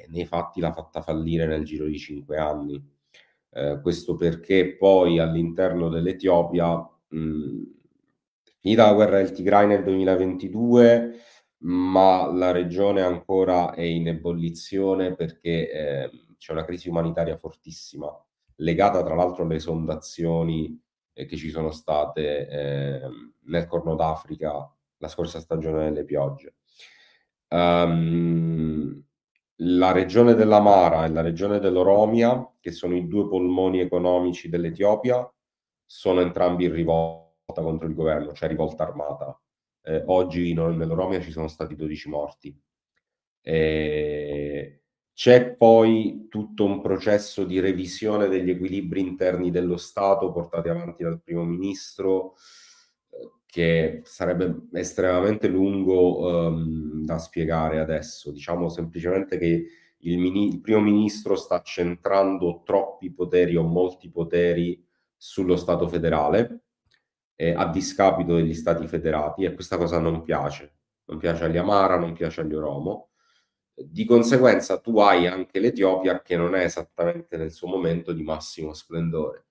[0.08, 2.82] nei fatti l'ha fatta fallire nel giro di cinque anni.
[3.50, 6.76] Eh, questo perché poi all'interno dell'Etiopia,
[7.08, 7.62] mh,
[8.60, 11.12] finita la guerra del Tigray nel 2022,
[11.58, 18.10] ma la regione ancora è in ebollizione perché eh, c'è una crisi umanitaria fortissima,
[18.56, 20.78] legata tra l'altro alle esondazioni
[21.12, 23.00] eh, che ci sono state eh,
[23.44, 26.54] nel Corno d'Africa la scorsa stagione delle piogge.
[27.48, 29.04] Um,
[29.58, 35.28] la regione dell'Amara e la regione dell'Oromia, che sono i due polmoni economici dell'Etiopia,
[35.84, 39.38] sono entrambi in rivolta contro il governo, cioè rivolta armata
[39.84, 42.58] eh, oggi nell'Oromia ci sono stati 12 morti.
[43.40, 44.80] Eh,
[45.12, 51.20] c'è poi tutto un processo di revisione degli equilibri interni dello Stato portati avanti dal
[51.22, 52.34] primo ministro
[53.54, 58.32] che sarebbe estremamente lungo um, da spiegare adesso.
[58.32, 64.84] Diciamo semplicemente che il, mini- il primo ministro sta centrando troppi poteri o molti poteri
[65.16, 66.62] sullo Stato federale
[67.36, 70.74] eh, a discapito degli stati federati e questa cosa non piace,
[71.04, 73.10] non piace agli Amara, non piace agli Oromo.
[73.72, 78.74] Di conseguenza tu hai anche l'Etiopia che non è esattamente nel suo momento di massimo
[78.74, 79.44] splendore.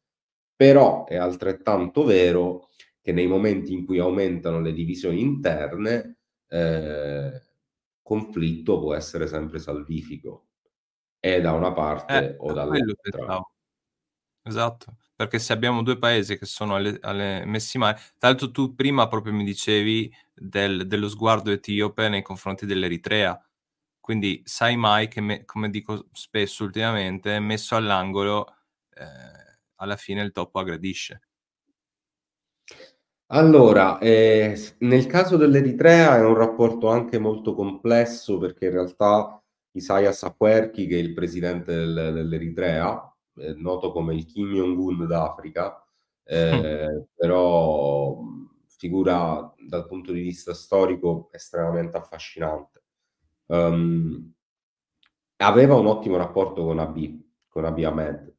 [0.57, 2.67] Però è altrettanto vero
[3.03, 7.41] che nei momenti in cui aumentano le divisioni interne, eh,
[8.01, 10.47] conflitto può essere sempre salvifico,
[11.19, 13.43] è da una parte eh, o dall'altra.
[14.41, 18.75] Esatto perché se abbiamo due paesi che sono alle, alle messi male, tra l'altro tu
[18.75, 23.39] prima proprio mi dicevi del, dello sguardo etiope nei confronti dell'Eritrea,
[23.99, 28.47] quindi sai mai che, me, come dico spesso ultimamente, messo all'angolo,
[28.95, 29.05] eh,
[29.75, 31.21] alla fine il topo aggredisce.
[33.35, 40.21] Allora, eh, nel caso dell'Eritrea è un rapporto anche molto complesso perché in realtà Isaias
[40.21, 45.83] Afwerki, che è il presidente del, dell'Eritrea, eh, noto come il Kim Jong-un d'Africa,
[46.23, 48.19] eh, però
[48.67, 52.83] figura dal punto di vista storico estremamente affascinante.
[53.47, 54.31] Um,
[55.37, 57.19] aveva un ottimo rapporto con Abiy,
[57.49, 58.32] con Abiy Ahmed.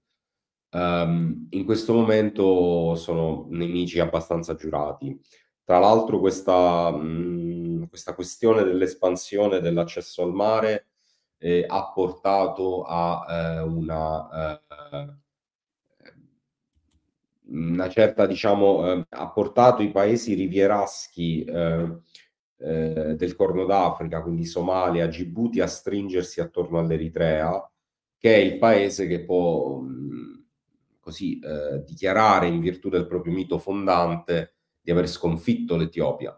[0.74, 5.16] Um, in questo momento sono nemici abbastanza giurati.
[5.62, 10.88] Tra l'altro questa, mh, questa questione dell'espansione dell'accesso al mare
[11.38, 15.14] eh, ha portato a eh, una, eh,
[17.50, 21.98] una certa, diciamo, eh, ha portato i paesi rivieraschi eh,
[22.58, 27.70] eh, del Corno d'Africa, quindi Somalia, Djibouti, a stringersi attorno all'Eritrea,
[28.18, 30.33] che è il paese che può mh,
[31.04, 31.38] così
[31.84, 36.36] dichiarare in virtù del proprio mito fondante di aver sconfitto l'Etiopia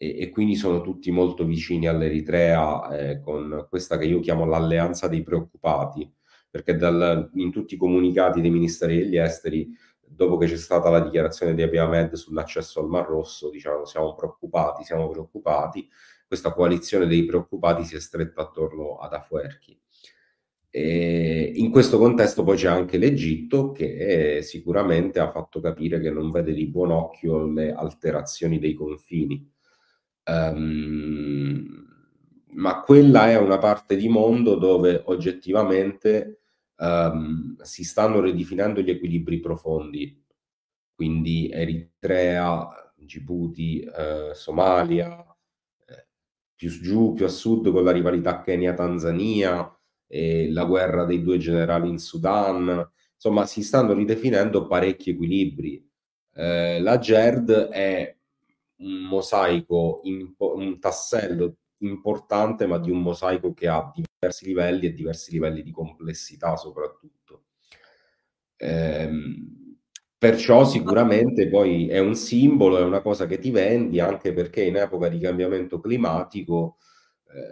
[0.00, 5.08] e, e, quindi sono tutti molto vicini all'Eritrea eh, con questa che io chiamo l'alleanza
[5.08, 6.10] dei preoccupati,
[6.48, 9.68] perché dal, in tutti i comunicati dei ministeri degli esteri,
[10.00, 14.14] dopo che c'è stata la dichiarazione di Abiy Ahmed sull'accesso al Mar Rosso, diciamo siamo
[14.14, 15.88] preoccupati, siamo preoccupati,
[16.28, 19.78] questa coalizione dei preoccupati si è stretta attorno ad Afwerki.
[20.70, 26.30] E in questo contesto poi c'è anche l'Egitto che sicuramente ha fatto capire che non
[26.30, 29.50] vede di buon occhio le alterazioni dei confini.
[30.24, 31.86] Um,
[32.50, 36.40] ma quella è una parte di mondo dove oggettivamente
[36.76, 40.22] um, si stanno ridefinendo gli equilibri profondi,
[40.94, 45.24] quindi Eritrea, Djibouti, eh, Somalia,
[45.86, 46.08] eh,
[46.54, 49.77] più giù, più a sud con la rivalità Kenya-Tanzania,
[50.08, 55.86] e la guerra dei due generali in Sudan, insomma si stanno ridefinendo parecchi equilibri.
[56.34, 58.16] Eh, la GERD è
[58.78, 65.30] un mosaico, un tassello importante, ma di un mosaico che ha diversi livelli e diversi
[65.32, 67.44] livelli di complessità soprattutto.
[68.56, 69.56] Ehm,
[70.18, 74.74] Perciò sicuramente poi è un simbolo, è una cosa che ti vendi, anche perché in
[74.74, 76.87] epoca di cambiamento climatico, eh,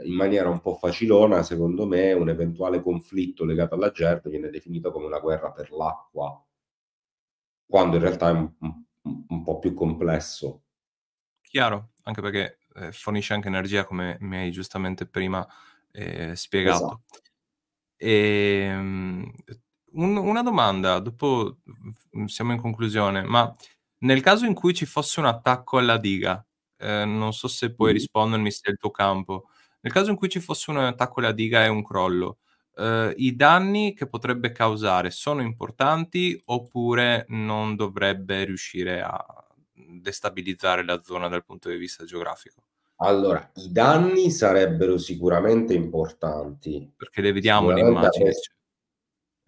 [0.05, 4.91] in maniera un po' facilona, secondo me, un eventuale conflitto legato alla GERD viene definito
[4.91, 6.43] come una guerra per l'acqua,
[7.67, 10.63] quando in realtà è un, un, un po' più complesso.
[11.43, 15.47] Chiaro, anche perché eh, fornisce anche energia, come mi hai giustamente prima
[15.93, 17.03] eh, spiegato.
[17.07, 17.31] Esatto.
[17.97, 19.33] E, um,
[19.93, 21.59] un, una domanda, dopo
[22.27, 23.55] siamo in conclusione, ma
[23.99, 26.45] nel caso in cui ci fosse un attacco alla diga,
[26.79, 27.95] eh, non so se puoi mm.
[27.95, 29.49] rispondermi se è il tuo campo,
[29.87, 32.39] nel caso in cui ci fosse un attacco alla diga e un crollo,
[32.75, 39.25] eh, i danni che potrebbe causare sono importanti oppure non dovrebbe riuscire a
[39.73, 42.65] destabilizzare la zona dal punto di vista geografico?
[42.97, 46.93] Allora, i danni sarebbero sicuramente importanti.
[46.97, 48.25] Perché le vediamo le immagini.
[48.25, 48.51] Avresti,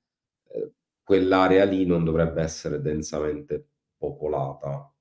[0.50, 0.72] eh,
[1.04, 3.66] quell'area lì non dovrebbe essere densamente
[3.98, 4.94] popolata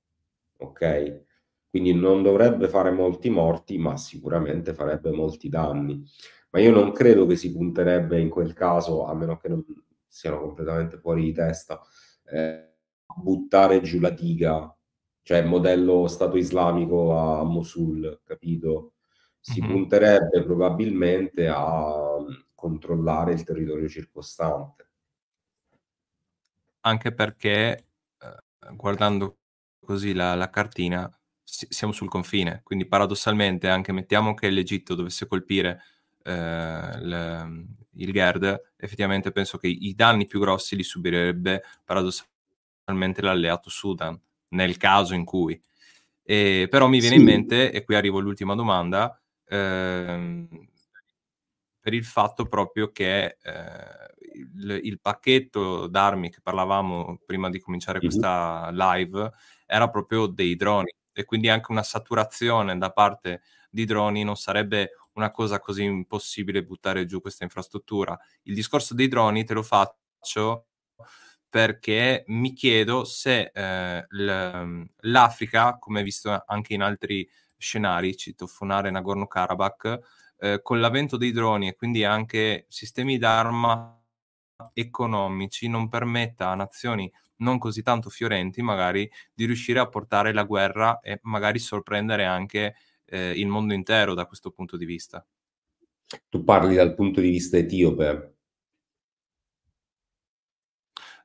[0.59, 1.27] ok?
[1.71, 6.03] Quindi non dovrebbe fare molti morti, ma sicuramente farebbe molti danni.
[6.51, 9.65] Ma io non credo che si punterebbe in quel caso, a meno che non
[10.07, 11.81] siano completamente fuori di testa,
[12.25, 12.77] eh,
[13.23, 14.75] buttare giù la diga,
[15.29, 18.95] cioè modello Stato islamico a Mosul, capito?
[19.39, 19.71] Si mm-hmm.
[19.71, 22.17] punterebbe probabilmente a
[22.55, 24.89] controllare il territorio circostante.
[26.81, 29.37] Anche perché, eh, guardando
[29.81, 32.63] così la, la cartina, si, siamo sul confine.
[32.65, 35.83] Quindi paradossalmente, anche mettiamo che l'Egitto dovesse colpire
[36.23, 37.67] eh, le,
[37.97, 44.19] il GERD, effettivamente penso che i danni più grossi li subirebbe paradossalmente l'alleato Sudan,
[44.51, 45.61] nel caso in cui.
[46.23, 47.21] E, però mi viene sì.
[47.21, 50.69] in mente, e qui arrivo all'ultima domanda, ehm,
[51.81, 53.37] per il fatto proprio che eh,
[54.35, 59.33] il, il, pacchetto d'armi che parlavamo prima di cominciare questa live
[59.65, 63.41] era proprio dei droni e quindi anche una saturazione da parte
[63.71, 68.19] di droni non sarebbe una cosa così impossibile buttare giù questa infrastruttura.
[68.43, 70.67] Il discorso dei droni te lo faccio
[71.49, 79.99] perché mi chiedo se eh, l'Africa, come visto anche in altri scenari, cito Funare Nagorno-Karabakh,
[80.39, 84.01] eh, con l'avvento dei droni e quindi anche sistemi d'arma
[84.73, 90.45] economici non permetta a nazioni non così tanto fiorenti magari di riuscire a portare la
[90.45, 95.25] guerra e magari sorprendere anche eh, il mondo intero da questo punto di vista.
[96.29, 98.38] Tu parli dal punto di vista etiope.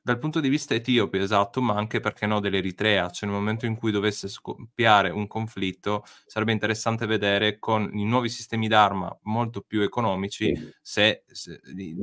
[0.06, 3.74] Dal punto di vista etiope, esatto, ma anche perché no dell'Eritrea, cioè nel momento in
[3.74, 9.80] cui dovesse scoppiare un conflitto, sarebbe interessante vedere con i nuovi sistemi d'arma molto più
[9.80, 10.70] economici sì.
[10.82, 11.58] se, se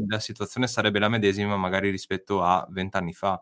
[0.07, 3.39] la situazione sarebbe la medesima magari rispetto a vent'anni fa.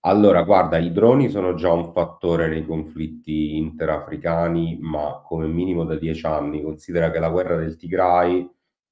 [0.00, 5.94] Allora, guarda, i droni sono già un fattore nei conflitti interafricani, ma come minimo da
[5.94, 6.62] dieci anni.
[6.62, 8.50] Considera che la guerra del Tigray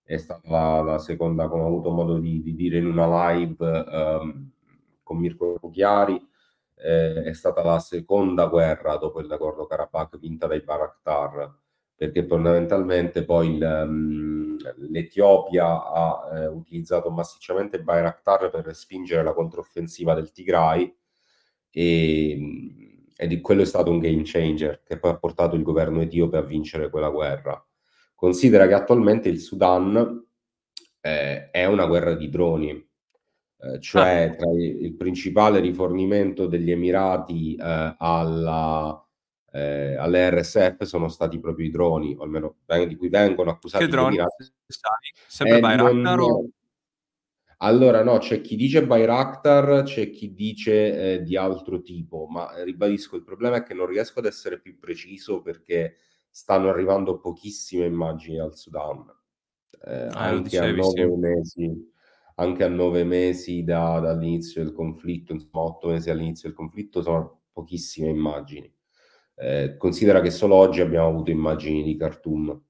[0.08, 3.62] è stata la, la seconda, come ho avuto modo di, di dire in una live
[3.62, 4.50] um,
[5.02, 6.18] con Mirko Chiari,
[6.76, 11.54] eh, è stata la seconda guerra dopo il Nagorno-Karabakh vinta dai Baraktar,
[11.94, 14.56] perché fondamentalmente poi il, um,
[14.88, 20.90] l'Etiopia ha eh, utilizzato massicciamente il Bayraktar per spingere la controffensiva del Tigray
[21.70, 26.38] e, e quello è stato un game changer che poi ha portato il governo etiope
[26.38, 27.62] a vincere quella guerra.
[28.18, 30.26] Considera che attualmente il Sudan
[31.00, 34.34] eh, è una guerra di droni, eh, cioè ah.
[34.34, 39.06] tra il, principale rifornimento degli Emirati eh, alla,
[39.52, 42.56] eh, alle RSF sono stati proprio i droni, o almeno
[42.88, 44.90] di cui vengono accusati che droni, sai,
[45.28, 46.48] sempre Bayraktar o...
[47.58, 52.64] Allora, no, c'è chi dice Bayraktar, c'è chi dice eh, di altro tipo, ma eh,
[52.64, 55.98] ribadisco, il problema è che non riesco ad essere più preciso perché
[56.38, 59.04] stanno arrivando pochissime immagini al Sudan.
[59.84, 61.92] Eh, ah, anche, a nove mesi,
[62.36, 67.40] anche a nove mesi da, dall'inizio del conflitto, insomma, otto mesi all'inizio del conflitto, sono
[67.52, 68.72] pochissime immagini.
[69.34, 72.62] Eh, considera che solo oggi abbiamo avuto immagini di Khartoum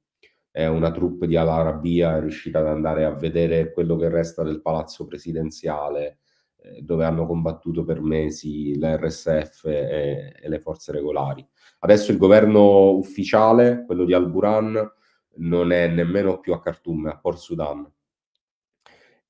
[0.50, 4.42] eh, una troupe di Al Arabiya è riuscita ad andare a vedere quello che resta
[4.42, 6.20] del palazzo presidenziale,
[6.56, 11.46] eh, dove hanno combattuto per mesi l'RSF e, e, le forze regolari.
[11.81, 14.93] Adesso il governo ufficiale, quello di Al-Buran,
[15.39, 17.91] non è nemmeno più a Khartoum, è a Port Sudan.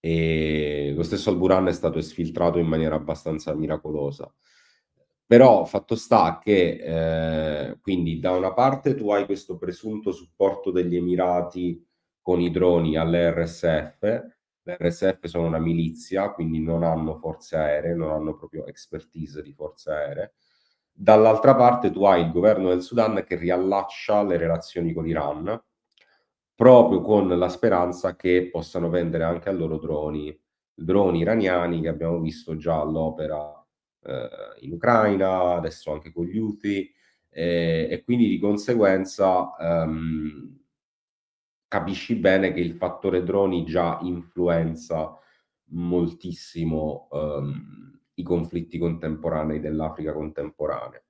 [0.00, 4.32] e lo stesso Alburan è stato esfiltrato in maniera abbastanza miracolosa.
[5.26, 10.96] Però fatto sta che eh, quindi da una parte tu hai questo presunto supporto degli
[10.96, 11.84] Emirati
[12.22, 14.24] con i droni all'RSF,
[14.62, 19.90] l'RSF sono una milizia, quindi non hanno forze aeree, non hanno proprio expertise di forze
[19.90, 20.32] aeree.
[21.00, 25.62] Dall'altra parte tu hai il governo del Sudan che riallaccia le relazioni con l'Iran,
[26.56, 30.36] proprio con la speranza che possano vendere anche a loro droni,
[30.74, 33.64] droni iraniani che abbiamo visto già all'opera
[34.02, 34.28] eh,
[34.62, 36.92] in Ucraina, adesso anche con gli Houthi,
[37.30, 40.58] eh, e quindi di conseguenza ehm,
[41.68, 45.16] capisci bene che il fattore droni già influenza
[45.66, 51.02] moltissimo ehm, i conflitti contemporanei dell'Africa contemporanea.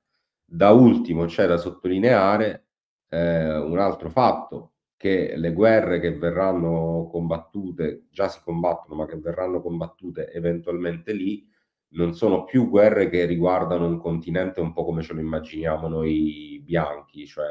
[0.44, 2.68] Da ultimo c'è da sottolineare
[3.09, 9.16] eh, un altro fatto che le guerre che verranno combattute, già si combattono, ma che
[9.16, 11.46] verranno combattute eventualmente lì,
[11.90, 16.61] non sono più guerre che riguardano un continente un po' come ce lo immaginiamo noi
[16.64, 17.46] bianchi, cioè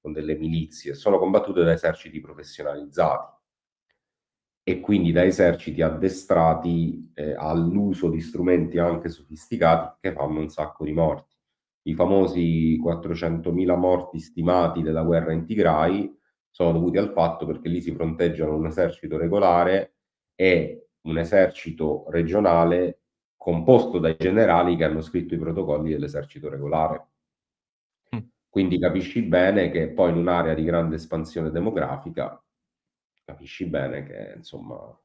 [0.00, 3.39] con delle milizie, sono combattute da eserciti professionalizzati
[4.70, 10.84] e quindi da eserciti addestrati eh, all'uso di strumenti anche sofisticati che fanno un sacco
[10.84, 11.34] di morti.
[11.88, 16.16] I famosi 400.000 morti stimati della guerra in Tigray
[16.48, 19.96] sono dovuti al fatto perché lì si fronteggiano un esercito regolare
[20.36, 23.00] e un esercito regionale
[23.36, 27.08] composto dai generali che hanno scritto i protocolli dell'esercito regolare.
[28.14, 28.20] Mm.
[28.48, 32.40] Quindi capisci bene che poi in un'area di grande espansione demografica,
[33.30, 34.98] capisci bene che insomma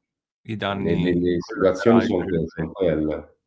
[0.47, 3.38] i danni le, le situazioni sono, sono, quelle,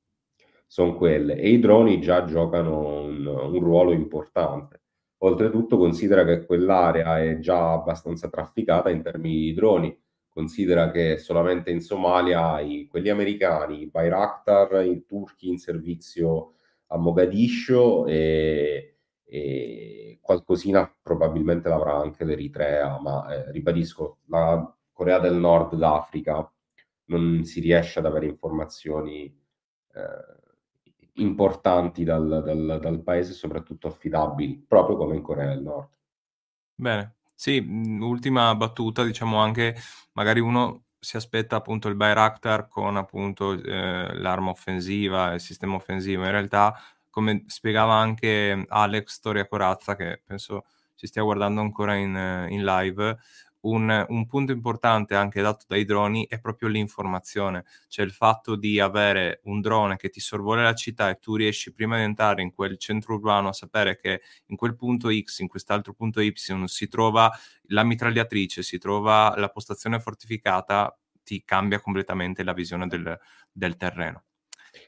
[0.66, 1.37] sono quelle.
[1.37, 4.83] E i droni già giocano un, un ruolo importante.
[5.18, 9.97] Oltretutto considera che quell'area è già abbastanza trafficata in termini di droni,
[10.29, 16.55] considera che solamente in Somalia hai quelli americani, i Bayraktar, i turchi in servizio
[16.89, 18.97] a Mogadiscio e,
[19.31, 26.51] e qualcosina probabilmente l'avrà anche l'Eritrea, ma eh, ribadisco, la Corea del Nord d'Africa
[27.07, 29.24] non si riesce ad avere informazioni
[29.95, 30.37] eh,
[31.14, 35.89] importanti dal, dal, dal paese, soprattutto affidabili, proprio come in Corea del Nord.
[36.74, 37.59] Bene, sì,
[38.01, 39.76] ultima battuta, diciamo anche,
[40.12, 46.24] magari uno si aspetta appunto il Bayraktar con appunto eh, l'arma offensiva, il sistema offensivo,
[46.24, 46.74] in realtà
[47.19, 53.19] come spiegava anche Alex Storia Corazza, che penso ci stia guardando ancora in, in live,
[53.62, 58.79] un, un, punto importante anche dato dai droni è proprio l'informazione, cioè il fatto di
[58.79, 62.53] avere un drone che ti sorvola la città e tu riesci prima di entrare in
[62.53, 66.33] quel centro urbano a sapere che in quel punto X, in quest'altro punto Y
[66.66, 67.33] si trova
[67.71, 73.19] la mitragliatrice, si trova la postazione fortificata, ti cambia completamente la visione del,
[73.51, 74.23] del terreno.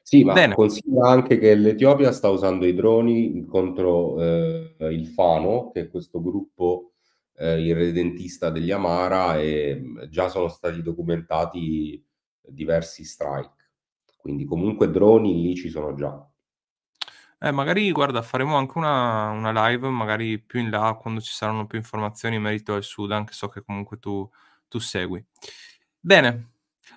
[0.03, 0.55] Sì, ma Bene.
[0.55, 6.21] considera anche che l'Etiopia sta usando i droni contro eh, il Fano, che è questo
[6.21, 6.93] gruppo
[7.37, 12.05] eh, irredentista degli Amara e già sono stati documentati
[12.41, 13.55] diversi strike.
[14.17, 16.25] Quindi comunque droni lì ci sono già.
[17.43, 21.67] Eh, magari, guarda, faremo anche una, una, live, magari più in là, quando ci saranno
[21.67, 24.29] più informazioni in merito al Sudan, che so che comunque tu,
[24.69, 25.25] tu segui.
[25.99, 26.51] Bene,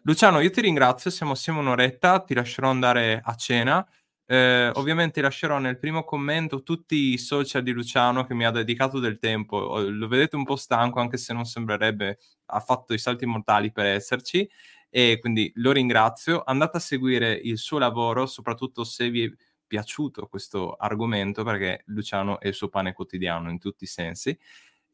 [0.05, 3.87] Luciano, io ti ringrazio, siamo assieme un'oretta, ti lascerò andare a cena.
[4.25, 8.99] Eh, ovviamente lascerò nel primo commento tutti i social di Luciano che mi ha dedicato
[8.99, 9.79] del tempo.
[9.79, 13.85] Lo vedete un po' stanco, anche se non sembrerebbe, ha fatto i salti mortali per
[13.85, 14.49] esserci.
[14.89, 16.43] E quindi lo ringrazio.
[16.45, 19.31] Andate a seguire il suo lavoro, soprattutto se vi è
[19.65, 24.37] piaciuto questo argomento, perché Luciano è il suo pane quotidiano in tutti i sensi.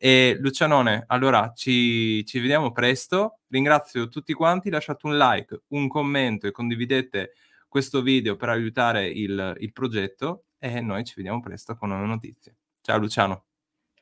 [0.02, 3.39] E Lucianone, allora ci, ci vediamo presto.
[3.50, 4.70] Ringrazio tutti quanti.
[4.70, 7.34] Lasciate un like, un commento e condividete
[7.68, 12.56] questo video per aiutare il, il progetto e noi ci vediamo presto con nuove notizie.
[12.80, 13.43] Ciao Luciano.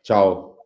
[0.01, 0.56] Ciao.